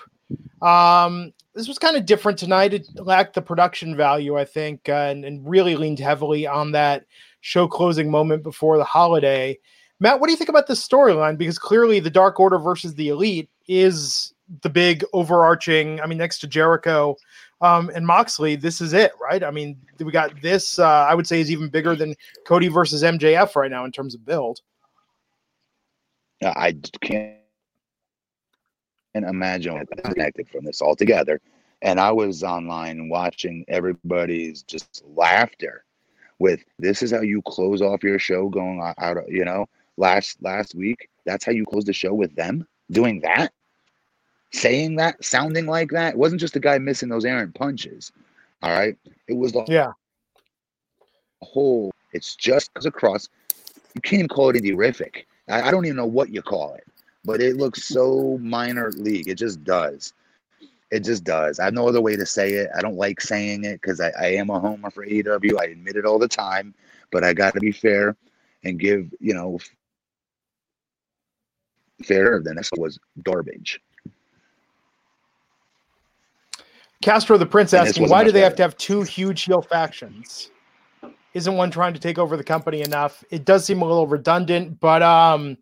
[0.62, 2.74] Um, this was kind of different tonight.
[2.74, 7.06] It lacked the production value, I think, uh, and, and really leaned heavily on that
[7.40, 9.58] show closing moment before the holiday.
[9.98, 11.36] Matt, what do you think about this storyline?
[11.36, 14.32] Because clearly, the Dark Order versus the Elite is
[14.62, 16.00] the big overarching.
[16.00, 17.16] I mean, next to Jericho
[17.60, 19.44] um, and Moxley, this is it, right?
[19.44, 20.78] I mean, we got this.
[20.78, 22.14] Uh, I would say is even bigger than
[22.46, 24.60] Cody versus MJF right now in terms of build.
[26.42, 27.39] I can't
[29.14, 31.40] imagine what connected from this altogether.
[31.82, 35.84] And I was online watching everybody's just laughter
[36.38, 39.66] with this is how you close off your show going out you know?
[39.96, 43.52] Last last week that's how you close the show with them doing that?
[44.52, 46.14] Saying that sounding like that?
[46.14, 48.12] It wasn't just the guy missing those errant punches
[48.62, 48.96] all right?
[49.28, 49.92] It was the yeah.
[51.42, 53.28] whole it's just across
[53.94, 56.84] you can't even call it a I, I don't even know what you call it
[57.24, 60.14] but it looks so minor league it just does
[60.90, 61.60] it just does.
[61.60, 62.70] I have no other way to say it.
[62.76, 65.60] I don't like saying it because I, I am a homer for AEW.
[65.60, 66.74] I admit it all the time,
[67.12, 68.16] but I got to be fair
[68.64, 69.58] and give, you know,
[72.02, 72.40] fair.
[72.42, 73.80] Then this was garbage.
[77.02, 78.44] Castro the Prince asking, why do they better.
[78.44, 80.50] have to have two huge heel factions?
[81.32, 83.22] Isn't one trying to take over the company enough?
[83.30, 85.56] It does seem a little redundant, but um,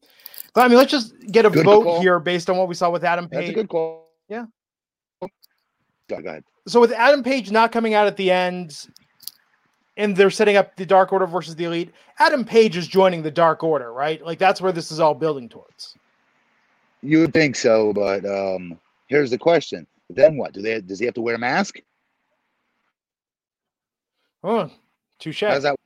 [0.54, 2.00] but I mean, let's just get a good vote call.
[2.00, 3.38] here based on what we saw with Adam Page.
[3.38, 4.08] That's a good call.
[4.28, 4.46] Yeah,
[6.08, 6.44] Go ahead.
[6.66, 8.88] So with Adam Page not coming out at the end,
[9.96, 13.30] and they're setting up the Dark Order versus the Elite, Adam Page is joining the
[13.30, 14.24] Dark Order, right?
[14.24, 15.96] Like that's where this is all building towards.
[17.02, 20.52] You would think so, but um, here's the question: Then what?
[20.52, 20.80] Do they?
[20.80, 21.80] Does he have to wear a mask?
[24.42, 24.70] Oh,
[25.18, 25.42] touche.
[25.42, 25.76] How's that?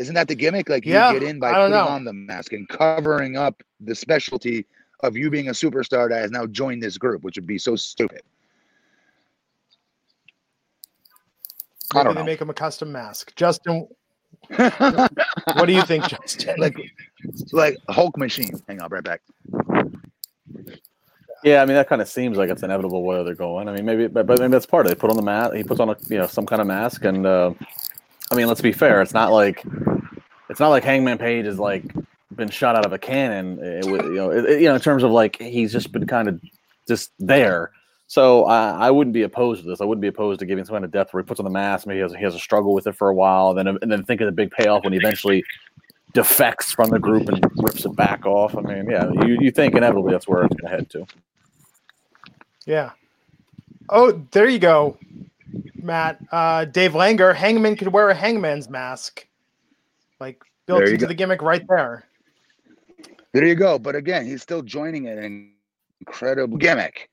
[0.00, 0.70] Isn't that the gimmick?
[0.70, 1.86] Like you yeah, get in by putting know.
[1.86, 4.66] on the mask and covering up the specialty
[5.00, 7.76] of you being a superstar that has now joined this group, which would be so
[7.76, 8.22] stupid.
[11.92, 12.24] Maybe I don't they know.
[12.24, 13.34] make him a custom mask.
[13.36, 13.88] Justin,
[14.56, 16.54] what do you think, Justin?
[16.56, 16.78] Like,
[17.52, 18.58] like Hulk machine.
[18.68, 19.20] Hang on, right back.
[21.44, 23.68] Yeah, I mean that kind of seems like it's inevitable where they're going.
[23.68, 24.94] I mean, maybe, but, but maybe that's part of it.
[24.94, 25.54] They put on the mask.
[25.54, 27.52] He puts on a you know some kind of mask, and uh,
[28.30, 29.02] I mean, let's be fair.
[29.02, 29.62] It's not like
[30.50, 31.84] it's not like Hangman Page is like
[32.34, 33.58] been shot out of a cannon.
[33.60, 36.40] It, you know, it, you know, in terms of like he's just been kind of
[36.86, 37.70] just there.
[38.06, 39.80] So I, I wouldn't be opposed to this.
[39.80, 41.50] I wouldn't be opposed to giving some kind of depth where he puts on the
[41.50, 41.86] mask.
[41.86, 43.90] Maybe he has, he has a struggle with it for a while, and then and
[43.90, 45.44] then think of the big payoff when he eventually
[46.12, 48.56] defects from the group and rips it back off.
[48.56, 51.06] I mean, yeah, you, you think inevitably that's where it's going to head to.
[52.66, 52.90] Yeah.
[53.88, 54.98] Oh, there you go,
[55.76, 56.18] Matt.
[56.32, 59.26] Uh, Dave Langer, Hangman could wear a Hangman's mask,
[60.20, 61.06] like built into go.
[61.06, 62.04] the gimmick right there.
[63.32, 63.78] There you go.
[63.78, 65.52] But again, he's still joining it an
[66.00, 67.10] incredible gimmick.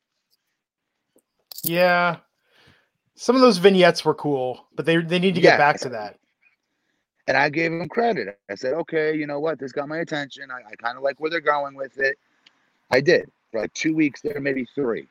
[1.63, 2.17] Yeah.
[3.15, 5.57] Some of those vignettes were cool, but they they need to get yeah.
[5.57, 6.17] back to that.
[7.27, 8.39] And I gave him credit.
[8.49, 9.59] I said, okay, you know what?
[9.59, 10.49] This got my attention.
[10.49, 12.17] I, I kind of like where they're going with it.
[12.89, 15.07] I did for like two weeks there, maybe three.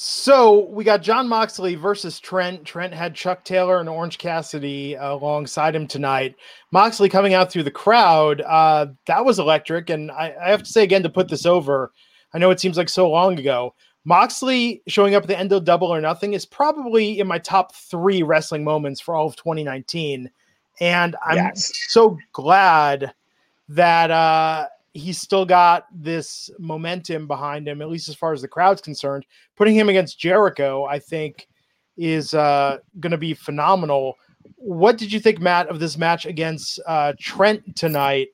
[0.00, 2.64] So we got Jon Moxley versus Trent.
[2.64, 6.36] Trent had Chuck Taylor and Orange Cassidy uh, alongside him tonight.
[6.70, 8.40] Moxley coming out through the crowd.
[8.42, 9.90] Uh, that was electric.
[9.90, 11.90] And I, I have to say again to put this over.
[12.32, 13.74] I know it seems like so long ago.
[14.04, 17.74] Moxley showing up at the end of Double or Nothing is probably in my top
[17.74, 20.30] three wrestling moments for all of 2019.
[20.78, 21.72] And I'm yes.
[21.88, 23.12] so glad
[23.68, 28.48] that uh, he's still got this momentum behind him, at least as far as the
[28.48, 29.24] crowd's concerned.
[29.56, 31.48] Putting him against Jericho, I think,
[31.96, 34.16] is uh, going to be phenomenal.
[34.56, 38.28] What did you think, Matt, of this match against uh, Trent tonight?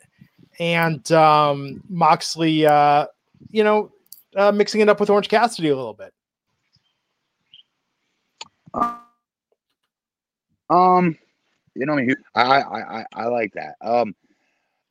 [0.60, 3.06] And um, Moxley, uh,
[3.50, 3.90] you know,
[4.36, 6.12] uh, mixing it up with Orange Cassidy a little bit?
[10.70, 11.18] Um,
[11.74, 11.98] you know,
[12.34, 13.76] I I I, I like that.
[13.80, 14.14] Um,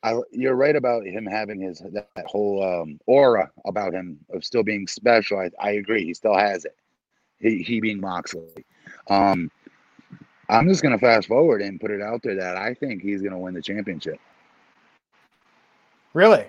[0.04, 4.44] I, you're right about him having his that, that whole um, aura about him of
[4.44, 5.40] still being special.
[5.40, 6.04] I, I agree.
[6.04, 6.76] He still has it.
[7.40, 8.66] He he being Moxley.
[9.10, 9.50] Um,
[10.50, 13.40] I'm just gonna fast forward and put it out there that I think he's gonna
[13.40, 14.20] win the championship.
[16.14, 16.46] Really?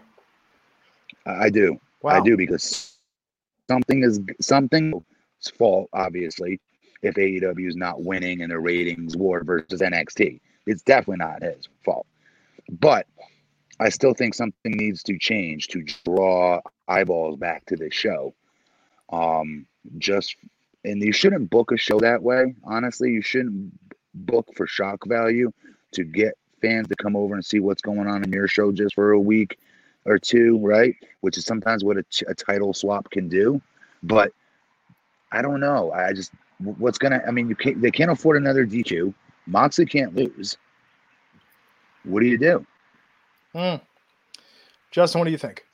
[1.24, 1.78] I, I do.
[2.02, 2.10] Wow.
[2.10, 2.98] I do because
[3.68, 5.02] something is something's
[5.56, 6.60] fault, obviously,
[7.02, 10.40] if AEW is not winning in the ratings war versus NXT.
[10.66, 12.06] It's definitely not his fault.
[12.80, 13.06] But
[13.80, 18.34] I still think something needs to change to draw eyeballs back to this show.
[19.10, 19.66] Um,
[19.98, 20.36] just
[20.84, 22.54] and you shouldn't book a show that way.
[22.64, 23.72] Honestly, you shouldn't
[24.14, 25.50] book for shock value
[25.92, 28.94] to get fans to come over and see what's going on in your show just
[28.94, 29.58] for a week
[30.04, 30.94] or two, right?
[31.20, 33.60] Which is sometimes what a, a title swap can do.
[34.02, 34.32] But
[35.32, 35.90] I don't know.
[35.92, 37.22] I just what's gonna.
[37.26, 37.80] I mean, you can't.
[37.80, 39.12] They can't afford another DQ.
[39.46, 40.56] Moxley can't lose.
[42.04, 42.64] What do you do?
[43.54, 43.76] Hmm.
[44.90, 45.64] Justin, what do you think?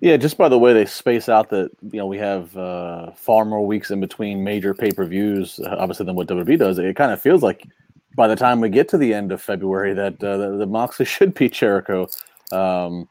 [0.00, 3.44] Yeah, just by the way they space out that you know we have uh, far
[3.44, 6.78] more weeks in between major pay per views, uh, obviously than what WWE does.
[6.78, 7.66] It kind of feels like
[8.14, 11.04] by the time we get to the end of February that uh, the, the Moxley
[11.06, 12.08] should beat Jericho.
[12.52, 13.08] Um,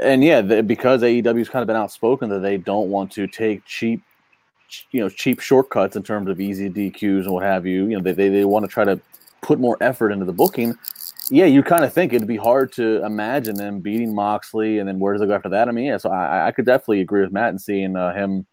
[0.00, 3.64] and yeah, the, because AEW's kind of been outspoken that they don't want to take
[3.64, 4.02] cheap,
[4.90, 7.86] you know, cheap shortcuts in terms of easy DQs and what have you.
[7.86, 9.00] You know, they they, they want to try to
[9.40, 10.76] put more effort into the booking
[11.32, 14.98] yeah, you kind of think it'd be hard to imagine them beating Moxley, and then
[14.98, 15.66] where does it go after that?
[15.66, 18.46] I mean, yeah, so I, I could definitely agree with Matt and seeing uh, him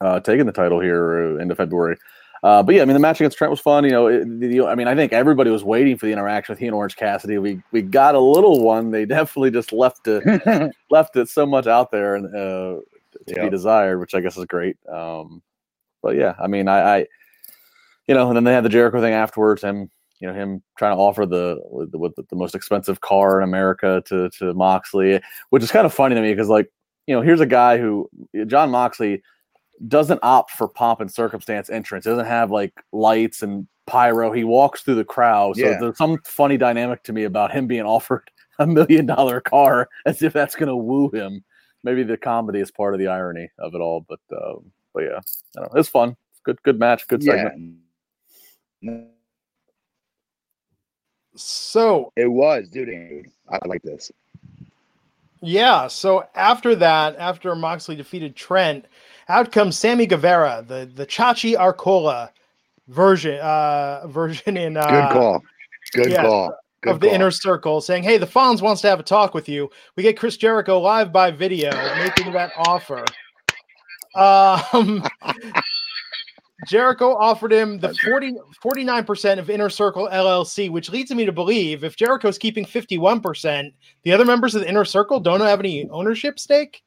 [0.00, 1.96] uh, taking the title here into February.
[2.42, 3.84] Uh, but yeah, I mean, the match against Trent was fun.
[3.84, 6.58] You know, it, the, I mean, I think everybody was waiting for the interaction with
[6.58, 7.38] he and Orange Cassidy.
[7.38, 8.90] We we got a little one.
[8.90, 12.80] They definitely just left it left it so much out there and uh,
[13.28, 13.42] to yep.
[13.42, 14.76] be desired, which I guess is great.
[14.88, 15.42] Um,
[16.02, 17.06] but yeah, I mean, I, I,
[18.08, 19.62] you know, and then they had the Jericho thing afterwards.
[19.62, 19.90] And
[20.20, 24.02] you know him trying to offer the with, with the most expensive car in America
[24.06, 26.70] to to Moxley, which is kind of funny to me because like
[27.06, 28.08] you know here's a guy who
[28.46, 29.22] Jon Moxley
[29.88, 32.04] doesn't opt for pomp and circumstance entrance.
[32.04, 34.30] Doesn't have like lights and pyro.
[34.30, 35.56] He walks through the crowd.
[35.56, 35.78] So yeah.
[35.80, 40.22] there's some funny dynamic to me about him being offered a million dollar car as
[40.22, 41.44] if that's going to woo him.
[41.82, 44.56] Maybe the comedy is part of the irony of it all, but uh,
[44.92, 45.20] but yeah,
[45.56, 46.14] know, it's fun.
[46.44, 47.08] Good good match.
[47.08, 47.76] Good segment.
[48.82, 49.00] Yeah.
[51.42, 53.30] So it was, dude.
[53.48, 54.10] I like this.
[55.40, 55.88] Yeah.
[55.88, 58.84] So after that, after Moxley defeated Trent,
[59.28, 62.30] out comes Sammy Guevara, the the Chachi Arcola
[62.88, 65.42] version uh version in uh, good call,
[65.92, 66.56] good yeah, call.
[66.82, 69.48] Good of the inner circle saying, Hey, the Fonz wants to have a talk with
[69.48, 69.70] you.
[69.96, 73.04] We get Chris Jericho live by video making that offer.
[74.14, 75.04] Um,
[76.66, 81.84] Jericho offered him the 40, 49% of Inner Circle LLC, which leads me to believe
[81.84, 86.38] if Jericho's keeping 51%, the other members of the Inner Circle don't have any ownership
[86.38, 86.82] stake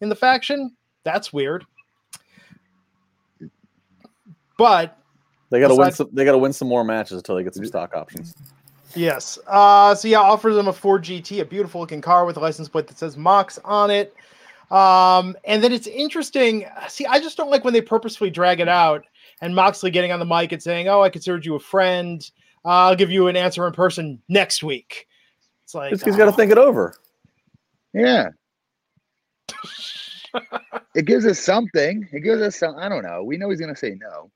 [0.00, 0.76] in the faction.
[1.04, 1.64] That's weird.
[4.56, 4.98] But
[5.50, 6.08] they got to win some.
[6.12, 8.34] They got to win some more matches until they get some stock options.
[8.94, 9.38] Yes.
[9.46, 12.68] Uh, so yeah, offers them a Ford GT, a beautiful looking car with a license
[12.68, 14.14] plate that says Mox on it.
[14.70, 16.66] Um, and then it's interesting.
[16.88, 19.04] See, I just don't like when they purposefully drag it out
[19.40, 22.28] and Moxley getting on the mic and saying, "Oh, I considered you a friend.
[22.64, 25.06] Uh, I'll give you an answer in person next week."
[25.64, 26.94] It's like he's got to think it over.
[27.92, 28.28] Yeah.
[30.94, 32.08] it gives us something.
[32.12, 32.76] It gives us some.
[32.76, 33.22] I don't know.
[33.22, 34.30] We know he's gonna say no.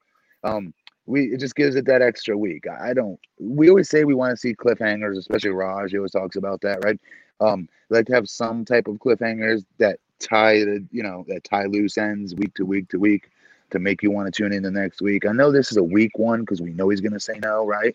[0.45, 0.73] Um,
[1.07, 2.65] we it just gives it that extra week.
[2.69, 3.19] I don't.
[3.39, 5.91] We always say we want to see cliffhangers, especially Raj.
[5.91, 7.01] He always talks about that, right?
[7.41, 11.67] Um, like to have some type of cliffhangers that tie the you know that tie
[11.67, 13.31] loose ends week to week to week
[13.71, 15.27] to make you want to tune in the next week.
[15.27, 17.67] I know this is a week one because we know he's going to say no,
[17.67, 17.95] right?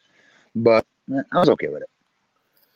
[0.56, 1.90] But eh, I was okay with it.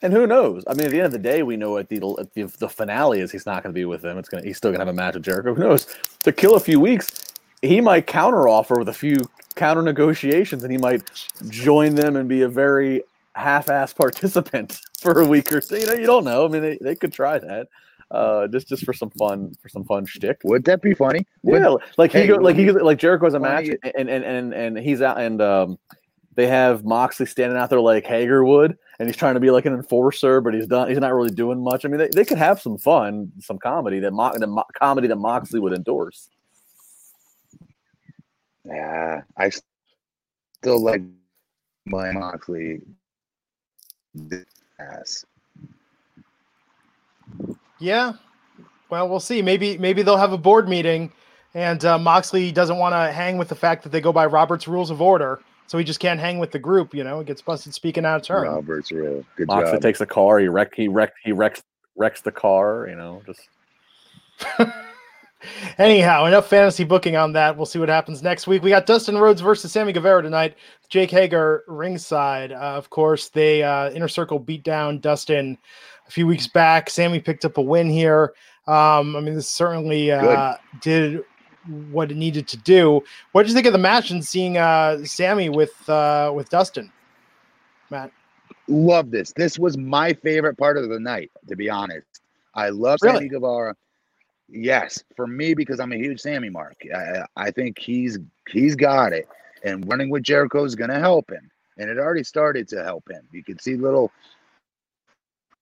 [0.01, 0.63] And who knows?
[0.67, 1.99] I mean, at the end of the day, we know at the
[2.35, 4.17] the, the finale is he's not going to be with them.
[4.17, 5.55] It's going he's still going to have a match with Jericho.
[5.55, 5.87] Who knows?
[6.23, 7.33] To kill a few weeks,
[7.63, 9.17] he might counter offer with a few
[9.55, 11.09] counter negotiations, and he might
[11.49, 13.01] join them and be a very
[13.33, 15.75] half-ass participant for a week or so.
[15.75, 16.45] You know, you don't know.
[16.45, 17.67] I mean, they, they could try that
[18.11, 20.41] uh, just just for some fun for some fun shtick.
[20.43, 21.25] Would that be funny?
[21.43, 24.53] Would, yeah, like he hey, go, like he like Jericho's a match and and and
[24.53, 25.77] and he's out and um
[26.37, 29.65] they have Moxley standing out there like Hager would, and he's trying to be like
[29.65, 31.83] an enforcer, but he's done he's not really doing much.
[31.83, 35.07] I mean, they, they could have some fun, some comedy that Mo- the Mo- comedy
[35.07, 36.29] that Moxley would endorse.
[38.63, 39.49] Yeah, I
[40.61, 41.01] still like
[41.85, 42.81] my Moxley
[44.79, 45.25] ass.
[47.79, 48.13] Yeah.
[48.89, 49.41] Well, we'll see.
[49.41, 51.11] Maybe maybe they'll have a board meeting,
[51.53, 54.67] and uh, Moxley doesn't want to hang with the fact that they go by Robert's
[54.67, 56.93] Rules of Order, so he just can't hang with the group.
[56.93, 58.47] You know, gets busted speaking out of turn.
[58.47, 59.25] Robert's Rule.
[59.35, 59.81] Good Moxley job.
[59.81, 60.39] takes a car.
[60.39, 60.73] He wreck.
[60.73, 61.13] He wreck.
[61.23, 61.63] He wrecks
[61.97, 62.87] wrecks the car.
[62.89, 63.49] You know, just.
[65.77, 67.55] Anyhow, enough fantasy booking on that.
[67.55, 68.63] We'll see what happens next week.
[68.63, 70.55] We got Dustin Rhodes versus Sammy Guevara tonight.
[70.89, 72.51] Jake Hager ringside.
[72.51, 75.57] Uh, of course, they uh, inner circle beat down Dustin
[76.07, 76.89] a few weeks back.
[76.89, 78.33] Sammy picked up a win here.
[78.67, 81.23] Um, I mean, this certainly uh, did
[81.91, 83.01] what it needed to do.
[83.31, 86.91] What did you think of the match and seeing uh, Sammy with uh, with Dustin?
[87.89, 88.11] Matt,
[88.67, 89.33] love this.
[89.33, 92.07] This was my favorite part of the night, to be honest.
[92.53, 93.17] I love really?
[93.17, 93.75] Sammy Guevara.
[94.49, 96.77] Yes, for me because I'm a huge Sammy mark.
[96.95, 98.17] I, I think he's
[98.49, 99.27] he's got it,
[99.63, 101.49] and running with Jericho is going to help him.
[101.77, 103.21] and it already started to help him.
[103.31, 104.11] You can see little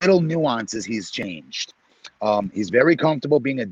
[0.05, 1.73] little nuances he's changed.
[2.21, 3.65] Um, he's very comfortable being a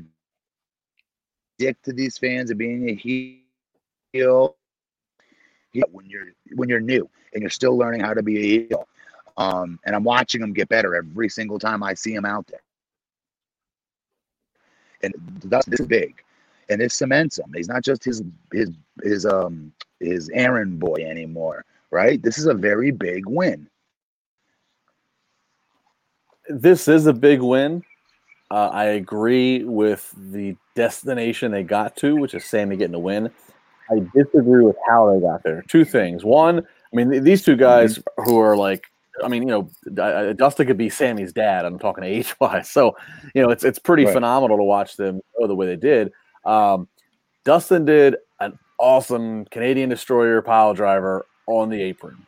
[1.58, 4.56] dick to these fans and being a heel.
[5.90, 8.88] When you're when you're new and you're still learning how to be a heel,
[9.36, 12.60] um, and I'm watching him get better every single time I see him out there.
[15.02, 15.14] And
[15.44, 16.22] that's this is big,
[16.68, 17.52] and it cements him.
[17.54, 18.22] He's not just his
[18.52, 18.70] his
[19.02, 22.22] his um his errand boy anymore, right?
[22.22, 23.68] This is a very big win.
[26.48, 27.82] This is a big win.
[28.50, 33.30] Uh, I agree with the destination they got to, which is Sammy getting the win.
[33.90, 35.62] I disagree with how they got there.
[35.68, 36.24] Two things.
[36.24, 38.86] One, I mean, these two guys who are like,
[39.22, 41.64] I mean, you know, Dustin could be Sammy's dad.
[41.64, 42.96] I'm talking age wise, so
[43.34, 44.14] you know, it's it's pretty right.
[44.14, 46.12] phenomenal to watch them go the way they did.
[46.44, 46.88] Um,
[47.44, 52.26] Dustin did an awesome Canadian destroyer pile driver on the apron.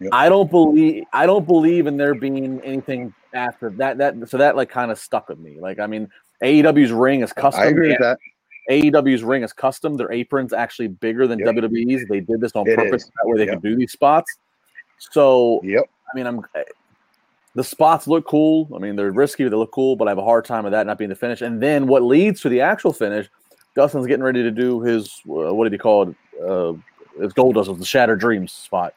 [0.00, 0.10] Yep.
[0.12, 3.98] I don't believe I don't believe in there being anything after that.
[3.98, 5.60] That so that like kind of stuck with me.
[5.60, 6.08] Like I mean,
[6.42, 7.62] AEW's ring is custom.
[7.62, 8.18] I agree with that.
[8.70, 9.96] AEW's ring is custom.
[9.96, 11.54] Their apron's actually bigger than yep.
[11.54, 12.08] WWE's.
[12.08, 13.04] They did this on it purpose.
[13.04, 13.10] Is.
[13.10, 13.54] That way they yep.
[13.54, 14.38] can do these spots.
[14.98, 15.84] So, yep.
[16.12, 16.64] I mean, I'm eh,
[17.54, 18.68] the spots look cool.
[18.74, 20.86] I mean, they're risky, they look cool, but I have a hard time with that
[20.86, 21.40] not being the finish.
[21.40, 23.28] And then what leads to the actual finish?
[23.74, 26.16] Dustin's getting ready to do his uh, what did he call it?
[26.42, 26.74] Uh,
[27.20, 28.94] his gold does the Shattered Dreams spot.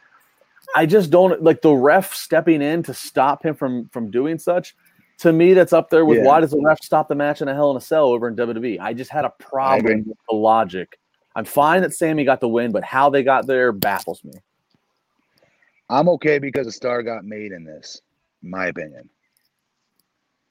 [0.75, 4.75] I just don't like the ref stepping in to stop him from from doing such.
[5.19, 6.25] To me, that's up there with yeah.
[6.25, 8.35] why does the ref stop the match in a Hell in a Cell over in
[8.35, 8.79] WWE?
[8.79, 10.97] I just had a problem with the logic.
[11.35, 14.33] I'm fine that Sammy got the win, but how they got there baffles me.
[15.89, 18.01] I'm okay because a star got made in this,
[18.43, 19.09] in my opinion.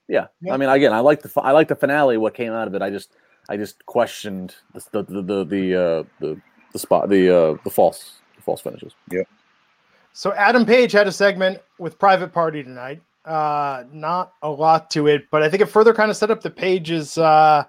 [0.09, 0.27] Yeah.
[0.41, 0.55] yeah.
[0.55, 2.17] I mean, again, I like the I like the finale.
[2.17, 3.15] What came out of it, I just
[3.49, 6.41] I just questioned the the the the uh, the,
[6.73, 8.95] the spot the uh, the false the false finishes.
[9.11, 9.23] Yeah.
[10.13, 13.01] So Adam Page had a segment with Private Party tonight.
[13.25, 16.43] Uh, not a lot to it, but I think it further kind of set up
[16.43, 17.65] the Page is uh,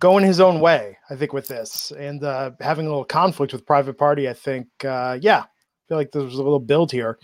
[0.00, 0.98] going his own way.
[1.10, 4.28] I think with this and uh, having a little conflict with Private Party.
[4.28, 7.18] I think, uh, yeah, I feel like there was a little build here.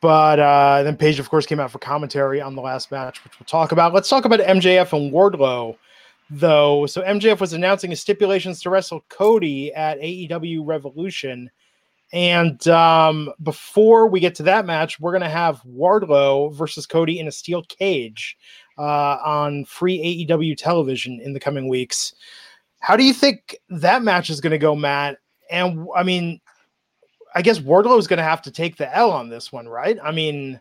[0.00, 3.38] But uh, then Page, of course, came out for commentary on the last match, which
[3.38, 3.92] we'll talk about.
[3.92, 5.76] Let's talk about MJF and Wardlow,
[6.30, 6.86] though.
[6.86, 11.50] So MJF was announcing his stipulations to wrestle Cody at AEW Revolution
[12.12, 17.20] and um, before we get to that match, we're going to have Wardlow versus Cody
[17.20, 18.36] in a steel cage
[18.78, 22.12] uh, on free AEW television in the coming weeks.
[22.80, 25.18] How do you think that match is going to go, Matt?
[25.50, 26.40] And I mean,
[27.34, 29.98] I guess Wardlow is going to have to take the L on this one, right?
[30.02, 30.60] I mean,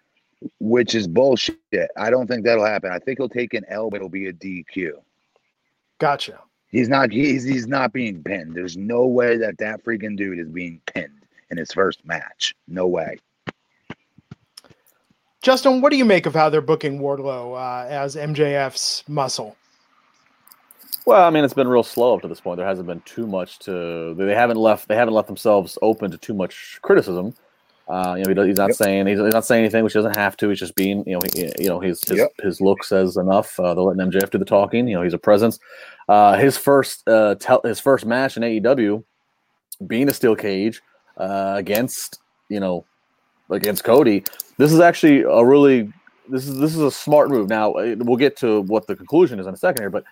[0.60, 1.58] which is bullshit.
[1.98, 2.92] I don't think that'll happen.
[2.92, 4.92] I think he'll take an L, but it'll be a DQ.
[5.98, 6.40] Gotcha.
[6.68, 7.12] He's not.
[7.12, 8.54] He's he's not being pinned.
[8.54, 11.19] There's no way that that freaking dude is being pinned
[11.52, 12.56] in his first match.
[12.68, 13.18] No way.
[15.42, 19.56] Justin, what do you make of how they're booking Wardlow uh, as MJF's muscle?
[21.06, 22.58] Well, I mean, it's been real slow up to this point.
[22.58, 24.14] There hasn't been too much to.
[24.16, 24.88] They haven't left.
[24.88, 27.34] They haven't left themselves open to too much criticism.
[27.88, 28.78] Uh, you know, he's not yep.
[28.78, 30.50] saying he's, he's, not saying anything, which doesn't have to.
[30.50, 32.30] He's just being, you know, he, you know, his his, yep.
[32.44, 33.60] his look says enough.
[33.60, 34.88] Uh, they're letting MJF do the talking.
[34.88, 35.58] You know, he's a presence.
[36.08, 39.04] Uh, his first uh, tel- his first match in AEW,
[39.88, 40.82] being a steel cage,
[41.20, 42.86] uh, against you know
[43.50, 44.24] against Cody.
[44.58, 45.92] This is actually a really
[46.30, 47.50] this is this is a smart move.
[47.50, 50.04] Now we'll get to what the conclusion is in a second here, but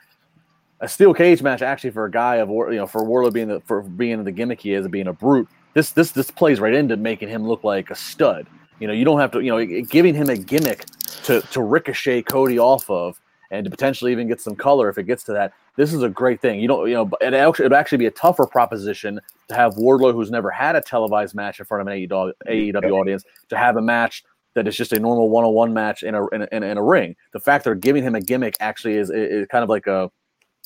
[0.80, 3.60] a steel cage match actually for a guy of you know for Wardlow being the
[3.62, 5.48] for being the gimmick he is being a brute.
[5.74, 8.48] This this this plays right into making him look like a stud.
[8.80, 10.86] You know, you don't have to you know giving him a gimmick
[11.24, 15.04] to to ricochet Cody off of and to potentially even get some color if it
[15.04, 15.54] gets to that.
[15.78, 16.60] This is a great thing.
[16.60, 20.12] You don't, you know, it actually it'd actually be a tougher proposition to have Wardlow,
[20.12, 23.78] who's never had a televised match in front of an AEW, AEW audience, to have
[23.78, 24.24] a match
[24.56, 27.16] that is just a normal one-on-one match in a in a, in a ring.
[27.32, 30.10] The fact they're giving him a gimmick actually is, is kind of like a,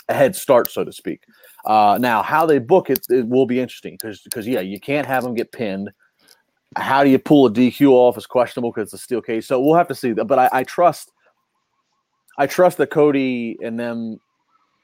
[0.08, 1.24] a head start, so to speak.
[1.66, 5.06] Uh, now, how they book it, it will be interesting because because yeah, you can't
[5.06, 5.92] have him get pinned.
[6.78, 9.46] How do you pull a DQ off is questionable because it's a steel cage.
[9.46, 10.14] So we'll have to see.
[10.14, 11.12] But I, I trust
[12.38, 14.22] I trust that Cody and them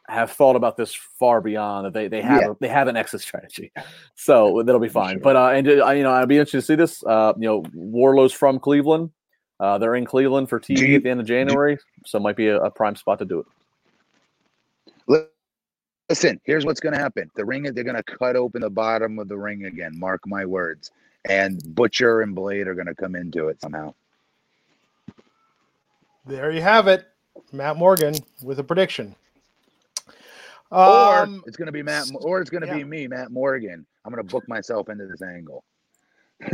[0.09, 2.53] have thought about this far beyond that they they have yeah.
[2.59, 3.71] they have an exit strategy,
[4.15, 5.15] so that'll be fine.
[5.15, 5.21] Sure.
[5.21, 7.03] But uh, and uh, you know I'd be interested to see this.
[7.03, 9.11] Uh, you know, Wardlow's from Cleveland.
[9.59, 12.21] Uh, they're in Cleveland for TV you, at the end of January, you, so it
[12.21, 13.43] might be a, a, prime spot to do
[15.07, 15.27] it.
[16.09, 19.19] Listen, here's what's going to happen: the ring they're going to cut open the bottom
[19.19, 19.97] of the ring again.
[19.97, 20.91] Mark my words.
[21.27, 23.93] And Butcher and Blade are going to come into it somehow.
[26.25, 27.05] There you have it.
[27.51, 29.15] Matt Morgan with a prediction.
[30.71, 32.75] Um, or it's going to be Matt, or it's going to yeah.
[32.77, 33.85] be me, Matt Morgan.
[34.05, 35.63] I'm going to book myself into this angle.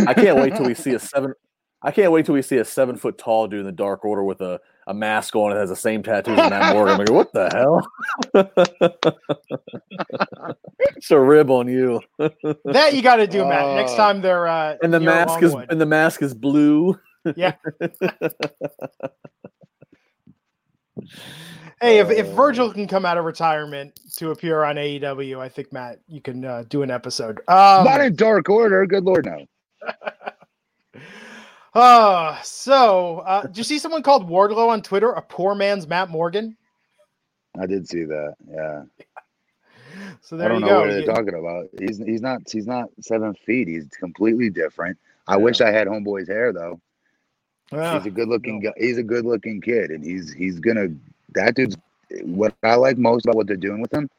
[0.07, 1.33] I can't wait till we see a seven.
[1.81, 4.23] I can't wait till we see a seven foot tall dude in the Dark Order
[4.23, 6.93] with a, a mask on that has the same tattoos as Matt Morgan.
[6.93, 7.85] I'm like, what the hell?
[10.95, 11.99] it's a rib on you.
[12.19, 13.75] that you got to do, Matt.
[13.75, 13.97] Next Oh.
[13.97, 15.71] time they're uh, And the mask is Longwood.
[15.71, 16.97] and the mask is blue.
[17.35, 17.55] yeah.
[21.81, 25.49] Hey, if, if Uh, Virgil can come out of retirement to appear on AEW, I
[25.49, 27.39] think Matt, you can uh, do an episode.
[27.47, 28.85] Um, Not in Dark Order.
[28.85, 29.45] Good lord, no.
[31.73, 36.09] uh, so, uh, did you see someone called Wardlow on Twitter a poor man's Matt
[36.09, 36.55] Morgan?
[37.59, 38.35] I did see that.
[38.49, 38.83] Yeah.
[40.21, 40.79] So there I don't you know go.
[40.81, 41.65] what they're You- talking about.
[41.77, 43.67] He's he's not he's not seven feet.
[43.67, 44.97] He's completely different.
[45.27, 45.37] I Yeah.
[45.43, 46.81] wish I had homeboy's hair though.
[47.75, 48.73] Ah, he's a good looking guy.
[48.77, 50.87] He's a good looking kid, and he's he's gonna.
[51.33, 51.77] That dude's
[52.23, 54.09] what I like most about what they're doing with him.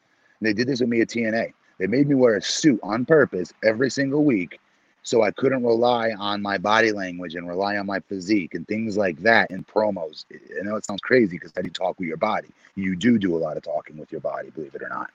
[0.41, 1.53] They did this with me at TNA.
[1.79, 4.59] They made me wear a suit on purpose every single week,
[5.03, 8.97] so I couldn't rely on my body language and rely on my physique and things
[8.97, 10.25] like that in promos.
[10.31, 12.49] I know it sounds crazy because how do you talk with your body?
[12.75, 15.09] You do do a lot of talking with your body, believe it or not.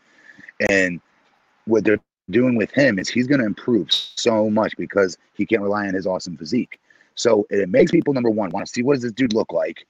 [0.69, 1.01] And
[1.67, 5.63] what they're doing with him is he's going to improve so much because he can't
[5.63, 6.81] rely on his awesome physique.
[7.21, 9.87] So it makes people number one want to see what does this dude look like.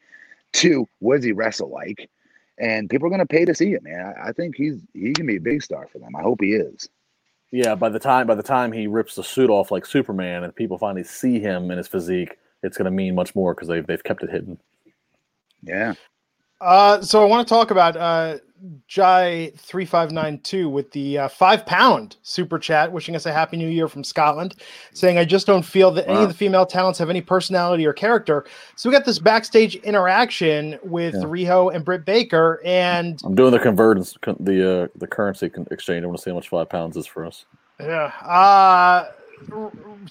[0.52, 2.10] Two, what does he wrestle like?
[2.58, 4.14] And people are going to pay to see it, man.
[4.16, 6.14] I, I think he's he can be a big star for them.
[6.16, 6.88] I hope he is.
[7.52, 10.54] Yeah, by the time by the time he rips the suit off like Superman and
[10.54, 13.86] people finally see him in his physique, it's going to mean much more because they've
[13.86, 14.58] they've kept it hidden.
[15.62, 15.94] Yeah.
[16.60, 18.38] Uh, so I want to talk about uh,
[18.88, 23.32] Jai three five nine two with the uh, five pound super chat, wishing us a
[23.32, 24.56] happy new year from Scotland,
[24.92, 27.92] saying I just don't feel that any of the female talents have any personality or
[27.92, 28.44] character.
[28.76, 31.20] So we got this backstage interaction with Yeah.
[31.20, 36.04] Riho and Britt Baker, and I'm doing the convergence, the uh, the currency exchange.
[36.04, 37.46] I want to see how much five pounds is for us.
[37.80, 39.06] yeah, uh,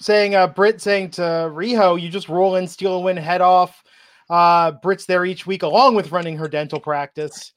[0.00, 3.84] saying uh, Britt saying to Riho, you just roll in, steal a win, head off.
[4.28, 7.52] Uh, Britt's there each week along with running her dental practice.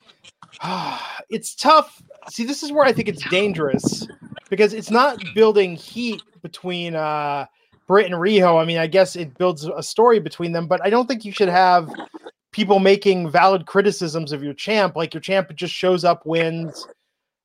[1.30, 2.01] it's tough.
[2.30, 4.08] See, this is where I think it's dangerous
[4.49, 7.45] because it's not building heat between uh,
[7.88, 8.62] Britt and Riho.
[8.62, 11.32] I mean, I guess it builds a story between them, but I don't think you
[11.32, 11.89] should have
[12.51, 14.95] people making valid criticisms of your champ.
[14.95, 16.88] Like your champ just shows up, wins.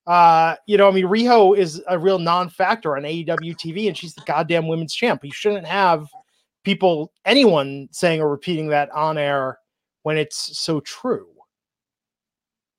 [0.06, 4.14] Uh, you know, I mean, Riho is a real non-factor on AEW TV, and she's
[4.14, 5.24] the goddamn women's champ.
[5.24, 6.06] You shouldn't have
[6.64, 9.58] people, anyone, saying or repeating that on air
[10.04, 11.28] when it's so true,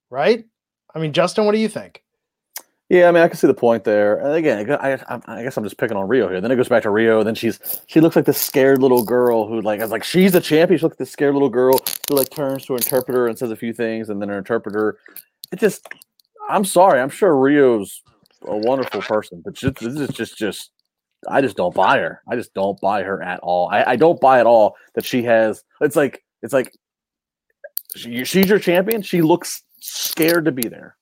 [0.10, 0.46] right?
[0.94, 2.04] I mean, Justin, what do you think?
[2.90, 4.18] Yeah, I mean, I can see the point there.
[4.18, 6.42] And again, I, I, I guess I'm just picking on Riho here.
[6.42, 7.24] Then it goes back to Riho.
[7.24, 10.32] Then she's she looks like this scared little girl who like I was like she's
[10.32, 10.80] the champion.
[10.80, 11.80] She looks like this scared little girl
[12.10, 14.98] who like turns to her interpreter and says a few things, and then her interpreter.
[15.52, 15.88] It just,
[16.50, 17.00] I'm sorry.
[17.00, 18.02] I'm sure Riho's
[18.48, 20.72] a wonderful person, but just, this is just just
[21.28, 22.24] I just don't buy her.
[22.28, 23.70] I just don't buy her at all.
[23.70, 25.64] I, I don't buy at all that she has.
[25.82, 26.74] It's like it's like
[27.96, 29.04] she, she's your champion.
[29.04, 29.62] She looks
[29.92, 30.96] scared to be there.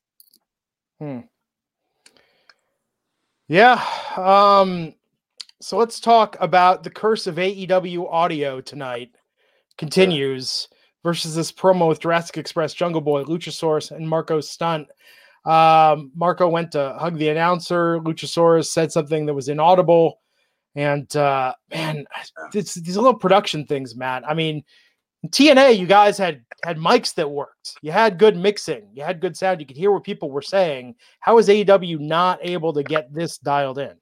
[3.47, 3.83] Yeah.
[4.15, 4.93] Um,
[5.61, 9.11] so let's talk about the curse of AEW audio tonight.
[9.77, 10.67] Continues
[11.03, 14.87] versus this promo with Jurassic Express, Jungle Boy, Luchasaurus, and Marco Stunt.
[15.45, 17.99] Um, Marco went to hug the announcer.
[17.99, 20.19] Luchasaurus said something that was inaudible.
[20.75, 22.05] And uh, man,
[22.53, 24.27] it's these little production things, Matt.
[24.27, 24.63] I mean,
[25.27, 27.77] TNA, you guys had had mics that worked.
[27.81, 28.87] You had good mixing.
[28.93, 29.59] You had good sound.
[29.59, 30.95] You could hear what people were saying.
[31.19, 33.93] How is AEW not able to get this dialed in?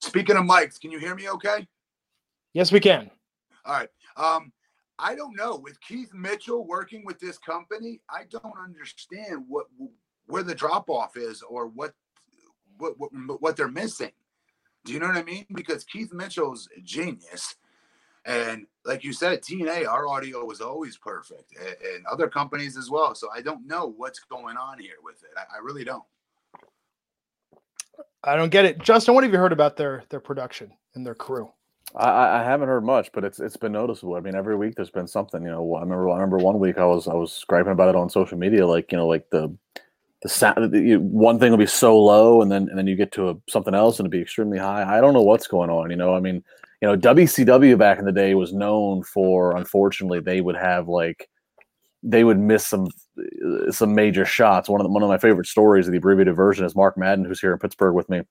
[0.00, 1.66] Speaking of mics, can you hear me okay?
[2.54, 3.10] Yes, we can.
[3.64, 3.88] All right.
[4.16, 4.52] Um,
[4.98, 5.56] I don't know.
[5.56, 9.66] With Keith Mitchell working with this company, I don't understand what
[10.26, 11.92] where the drop off is or what
[12.78, 14.12] what what, what they're missing.
[14.84, 15.46] Do you know what I mean?
[15.54, 17.56] Because Keith Mitchell's a genius.
[18.26, 22.90] And like you said, TNA, our audio was always perfect, and, and other companies as
[22.90, 23.14] well.
[23.14, 25.30] So I don't know what's going on here with it.
[25.36, 26.04] I, I really don't.
[28.24, 28.78] I don't get it.
[28.80, 31.50] Justin, what have you heard about their their production and their crew?
[31.96, 34.14] I- I, I haven't heard much, but it's it's been noticeable.
[34.16, 35.42] I mean, every week there's been something.
[35.42, 37.96] You know, I remember I remember one week I was I was griping about it
[37.96, 39.56] on social media, like you know, like the
[40.22, 40.72] the sound.
[40.72, 43.30] the- you- One thing will be so low, and then and then you get to
[43.30, 44.84] a, something else, and it'll be extremely high.
[44.98, 45.90] I don't know what's going on.
[45.90, 46.44] You know, I mean,
[46.80, 51.28] you know, WCW back in the day was known for, unfortunately, they would have like
[52.02, 54.68] they would miss some uh, some major shots.
[54.68, 57.24] One of the, one of my favorite stories of the abbreviated version is Mark Madden,
[57.24, 58.22] who's here in Pittsburgh with me,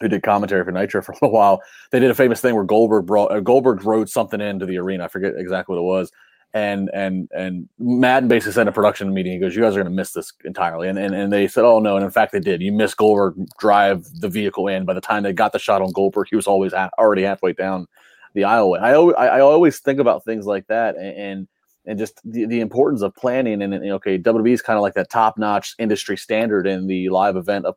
[0.00, 1.60] who did commentary for Nitro for a while.
[1.90, 5.04] They did a famous thing where Goldberg brought uh, Goldberg wrote something into the arena.
[5.04, 6.10] I forget exactly what it was,
[6.54, 9.82] and and and Madden basically said in a production meeting, he goes, "You guys are
[9.82, 12.32] going to miss this entirely," and, and and they said, "Oh no," and in fact
[12.32, 12.60] they did.
[12.60, 14.84] You missed Goldberg drive the vehicle in.
[14.84, 17.52] By the time they got the shot on Goldberg, he was always ha- already halfway
[17.52, 17.86] down
[18.34, 18.76] the aisle.
[18.80, 21.16] I always I, always think about things like that and.
[21.16, 21.48] and
[21.84, 24.94] and just the, the importance of planning and, and okay WWE is kind of like
[24.94, 27.74] that top notch industry standard in the live event of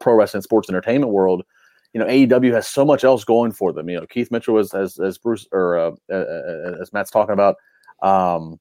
[0.00, 1.42] pro wrestling sports entertainment world
[1.92, 3.88] you know AEW has so much else going for them.
[3.88, 6.14] You know Keith Mitchell was as as Bruce or uh
[6.80, 7.56] as Matt's talking about.
[8.02, 8.58] Um,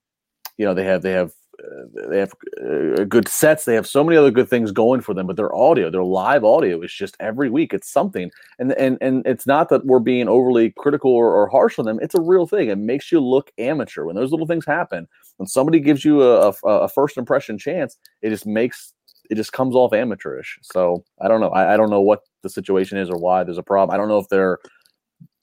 [0.57, 1.31] you know they have they have
[1.63, 2.33] uh, they have
[2.63, 3.65] uh, good sets.
[3.65, 5.25] They have so many other good things going for them.
[5.25, 8.31] But their audio, their live audio, is just every week it's something.
[8.59, 11.99] And and and it's not that we're being overly critical or, or harsh on them.
[12.01, 12.69] It's a real thing.
[12.69, 15.07] It makes you look amateur when those little things happen.
[15.37, 18.93] When somebody gives you a, a, a first impression chance, it just makes
[19.29, 20.59] it just comes off amateurish.
[20.61, 21.49] So I don't know.
[21.49, 23.93] I, I don't know what the situation is or why there's a problem.
[23.93, 24.59] I don't know if they're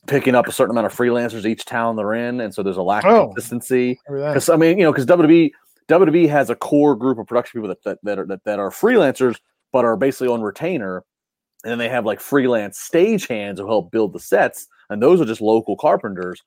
[0.06, 2.82] picking up a certain amount of freelancers each town they're in, and so there's a
[2.82, 3.98] lack oh, of consistency.
[4.08, 5.50] Because I mean, you know, because WWE
[5.88, 8.70] WWE has a core group of production people that that, that are that, that are
[8.70, 9.38] freelancers
[9.72, 11.04] but are basically on retainer,
[11.64, 15.20] and then they have like freelance stage hands who help build the sets, and those
[15.20, 16.42] are just local carpenters.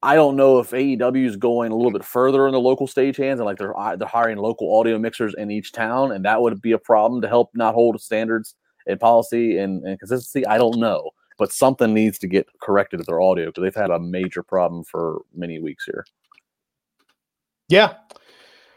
[0.00, 3.32] I don't know if AEW is going a little bit further in the local stagehands
[3.32, 6.60] and like they're uh, they're hiring local audio mixers in each town, and that would
[6.62, 8.54] be a problem to help not hold standards
[8.86, 10.46] and policy and, and consistency.
[10.46, 13.90] I don't know, but something needs to get corrected with their audio because they've had
[13.90, 16.04] a major problem for many weeks here.
[17.68, 17.94] Yeah.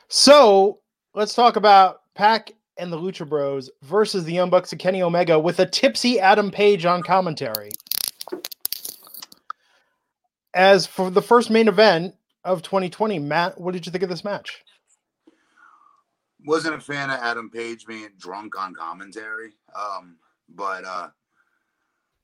[0.08, 0.80] So
[1.14, 5.40] let's talk about Pac and the Lucha Bros versus the Young Bucks and Kenny Omega
[5.40, 7.72] with a tipsy Adam Page on commentary
[10.54, 14.24] as for the first main event of 2020, Matt, what did you think of this
[14.24, 14.64] match?
[16.46, 20.18] Wasn't a fan of Adam Page being drunk on commentary, um,
[20.50, 21.10] but uh,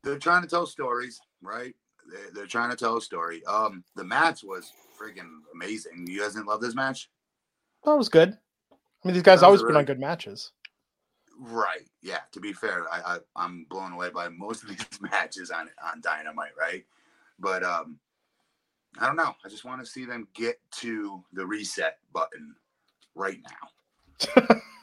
[0.03, 1.75] they're trying to tell stories, right?
[2.09, 3.43] They, they're trying to tell a story.
[3.45, 6.07] Um, the match was freaking amazing.
[6.07, 7.09] You guys didn't love this match?
[7.85, 8.37] That was good.
[8.71, 9.73] I mean, these guys always really...
[9.73, 10.51] put on good matches.
[11.39, 11.87] Right.
[12.01, 12.19] Yeah.
[12.31, 16.01] To be fair, I, I am blown away by most of these matches on on
[16.01, 16.51] Dynamite.
[16.59, 16.85] Right.
[17.39, 17.99] But um,
[18.99, 19.35] I don't know.
[19.45, 22.55] I just want to see them get to the reset button
[23.15, 24.57] right now.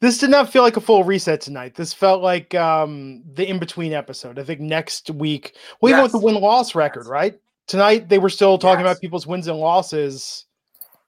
[0.00, 1.74] this did not feel like a full reset tonight.
[1.74, 4.38] This felt like um, the in between episode.
[4.38, 5.96] I think next week, well, yes.
[5.96, 7.10] even with the win loss record, yes.
[7.10, 7.40] right?
[7.66, 8.92] Tonight they were still talking yes.
[8.92, 10.46] about people's wins and losses.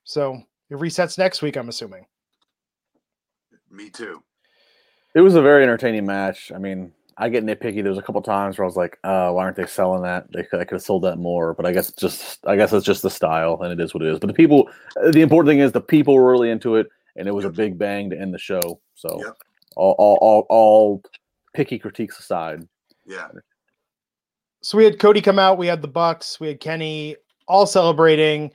[0.04, 2.06] So it resets next week, I'm assuming.
[3.70, 4.22] Me too.
[5.14, 6.52] It was a very entertaining match.
[6.54, 7.82] I mean, I get nitpicky.
[7.82, 10.30] There was a couple times where I was like, uh, why aren't they selling that?
[10.32, 12.84] They could, I could have sold that more, but I guess just I guess it's
[12.84, 14.18] just the style, and it is what it is.
[14.18, 14.68] But the people,
[15.10, 17.52] the important thing is the people were really into it, and it was yep.
[17.52, 18.80] a big bang to end the show.
[18.94, 19.36] So yep.
[19.76, 21.02] all, all, all, all
[21.54, 22.66] picky critiques aside,
[23.06, 23.28] yeah.
[24.62, 25.58] So we had Cody come out.
[25.58, 26.40] We had the Bucks.
[26.40, 28.50] We had Kenny all celebrating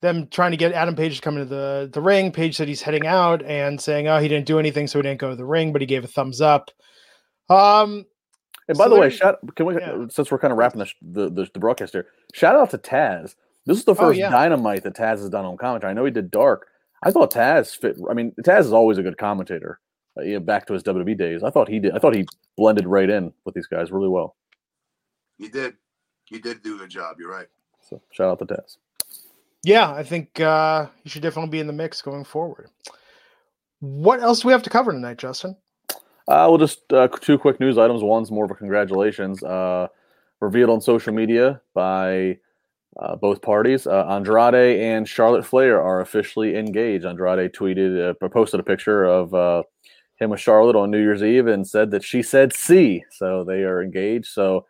[0.00, 2.32] them trying to get Adam Page to come into the, the ring.
[2.32, 5.20] Page said he's heading out and saying, oh, he didn't do anything, so he didn't
[5.20, 6.70] go to the ring, but he gave a thumbs up.
[7.48, 8.06] Um,
[8.68, 10.06] and by so the way, shout can we yeah.
[10.08, 13.34] since we're kind of wrapping the, the, the the broadcast here, shout out to Taz.
[13.66, 14.30] This is the oh, first oh, yeah.
[14.30, 15.90] dynamite that Taz has done on commentary.
[15.90, 16.68] I know he did Dark.
[17.02, 17.96] I thought Taz fit.
[18.08, 19.80] I mean, Taz is always a good commentator.
[20.16, 21.92] Uh, you know, back to his WWE days, I thought he did.
[21.92, 22.26] I thought he
[22.56, 24.36] blended right in with these guys really well.
[25.38, 25.74] He did.
[26.24, 27.16] He did do a good job.
[27.18, 27.48] You're right.
[27.80, 28.76] So shout out to Taz.
[29.64, 32.68] Yeah, I think uh, he should definitely be in the mix going forward.
[33.80, 35.56] What else do we have to cover tonight, Justin?
[36.28, 38.02] Uh, well, just uh, two quick news items.
[38.02, 39.42] One's more of a congratulations.
[39.42, 39.88] Uh,
[40.40, 42.38] revealed on social media by
[42.98, 43.86] uh, both parties.
[43.86, 47.04] Uh, Andrade and Charlotte Flair are officially engaged.
[47.04, 49.62] Andrade tweeted, uh, posted a picture of uh,
[50.16, 53.62] him with Charlotte on New Year's Eve and said that she said "see," so they
[53.62, 54.26] are engaged.
[54.26, 54.66] So,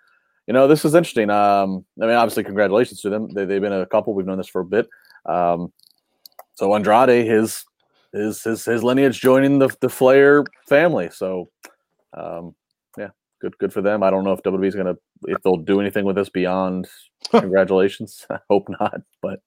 [0.46, 1.30] you know, this is interesting.
[1.30, 3.28] Um, I mean, obviously, congratulations to them.
[3.30, 4.14] They, have been a couple.
[4.14, 4.88] We've known this for a bit.
[5.26, 5.72] Um,
[6.54, 7.64] so Andrade, his
[8.12, 11.10] his his his lineage joining the the Flair family.
[11.10, 11.50] So,
[12.14, 12.54] um,
[13.42, 14.02] good good for them.
[14.02, 16.88] I don't know if WWE is gonna if they'll do anything with this beyond
[17.30, 18.24] congratulations.
[18.30, 19.40] I hope not, but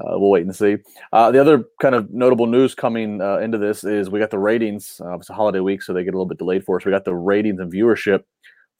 [0.00, 0.78] uh, we'll wait and see.
[1.12, 4.38] Uh, the other kind of notable news coming uh, into this is we got the
[4.38, 5.00] ratings.
[5.04, 6.84] Uh, it's a holiday week, so they get a little bit delayed for us.
[6.84, 8.24] We got the ratings and viewership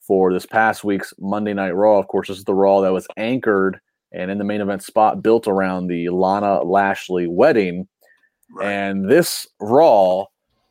[0.01, 1.99] for this past week's Monday Night Raw.
[1.99, 3.79] Of course, this is the Raw that was anchored
[4.11, 7.87] and in the main event spot built around the Lana Lashley wedding.
[8.51, 8.67] Right.
[8.67, 10.25] And this Raw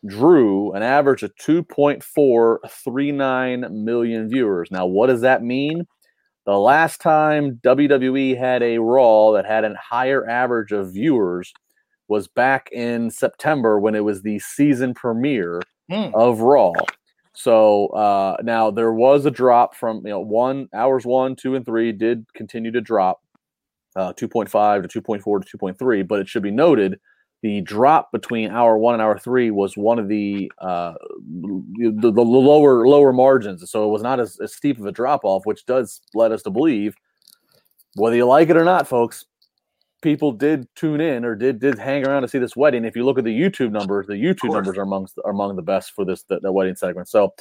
[0.06, 4.70] drew an average of 2.439 million viewers.
[4.70, 5.86] Now, what does that mean?
[6.46, 11.52] The last time WWE had a Raw that had a higher average of viewers
[12.08, 16.14] was back in September when it was the season premiere mm.
[16.14, 16.72] of Raw.
[17.32, 21.66] So uh, now there was a drop from you know one hours one, two, and
[21.66, 23.20] three did continue to drop
[23.96, 26.08] uh, 2.5 to 2.4 to 2.3.
[26.08, 26.98] But it should be noted
[27.42, 30.94] the drop between hour one and hour three was one of the uh,
[31.38, 35.24] the, the lower lower margins, so it was not as, as steep of a drop
[35.24, 36.96] off, which does let us to believe,
[37.94, 39.24] whether you like it or not, folks,
[40.02, 42.84] people did tune in or did did hang around to see this wedding.
[42.84, 45.62] If you look at the YouTube numbers, the YouTube numbers are amongst are among the
[45.62, 47.08] best for this the, the wedding segment.
[47.08, 47.34] So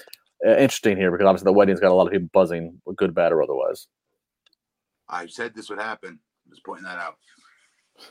[0.45, 3.31] uh, interesting here because obviously the wedding's got a lot of people buzzing, good, bad,
[3.31, 3.87] or otherwise.
[5.07, 6.19] I said this would happen.
[6.45, 7.17] I'm just pointing that out.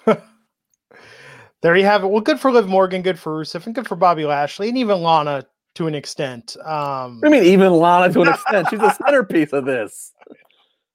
[1.65, 2.09] there you have it.
[2.09, 5.01] Well, good for Liv Morgan, good for Rusev, and good for Bobby Lashley, and even
[5.01, 5.47] Lana
[5.77, 6.59] to an extent.
[6.63, 8.69] Um, I mean, even Lana to an extent.
[8.69, 10.13] She's a centerpiece of this.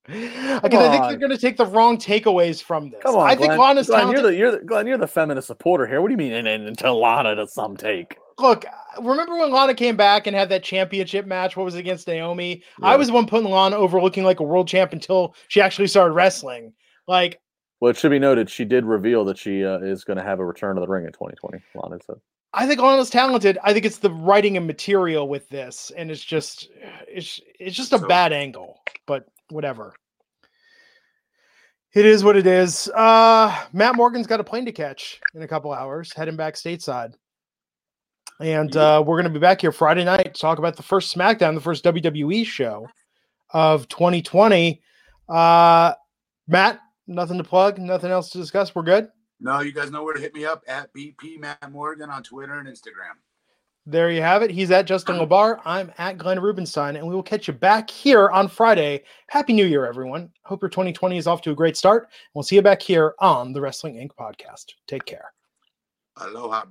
[0.08, 3.02] Again, I think they're going to take the wrong takeaways from this.
[3.02, 3.50] Come on, I Glenn.
[3.50, 4.22] think Lana's Glenn, talented.
[4.22, 6.02] you're the you're the Glenn, you're the feminist supporter here.
[6.02, 6.34] What do you mean?
[6.34, 8.16] And, and until Lana to some take.
[8.38, 8.64] Look,
[9.02, 11.58] remember when Lana came back and had that championship match?
[11.58, 12.62] What was it against Naomi?
[12.80, 12.90] Yeah.
[12.90, 15.88] I was the one putting Lana over looking like a world champ until she actually
[15.88, 16.74] started wrestling.
[17.08, 17.42] Like,
[17.80, 20.40] Well, it should be noted she did reveal that she uh, is going to have
[20.40, 21.60] a return to the ring in 2020.
[21.76, 22.18] Lana said.
[22.54, 23.58] I think Lana's talented.
[23.64, 26.70] I think it's the writing and material with this, and it's just,
[27.08, 28.80] it's it's just a So- bad angle.
[29.06, 29.94] But whatever.
[31.96, 32.88] It is what it is.
[32.94, 37.14] Uh, Matt Morgan's got a plane to catch in a couple hours, heading back stateside.
[38.40, 41.14] And uh, we're going to be back here Friday night to talk about the first
[41.16, 42.88] SmackDown, the first WWE show
[43.52, 44.82] of 2020.
[45.28, 45.94] Uh,
[46.48, 46.80] Matt,
[47.10, 48.74] nothing to plug, nothing else to discuss.
[48.74, 49.10] We're good.
[49.42, 52.60] No, you guys know where to hit me up at BP Matt Morgan on Twitter
[52.60, 53.18] and Instagram.
[53.86, 54.52] There you have it.
[54.52, 55.62] He's at Justin Labar.
[55.66, 59.04] I'm at Glenn Rubenstein, and we will catch you back here on Friday.
[59.30, 60.30] Happy New Year, everyone.
[60.44, 62.10] Hope your 2020 is off to a great start.
[62.34, 64.12] We'll see you back here on the Wrestling Inc.
[64.20, 64.66] podcast.
[64.88, 65.32] Take care.
[66.18, 66.66] Aloha.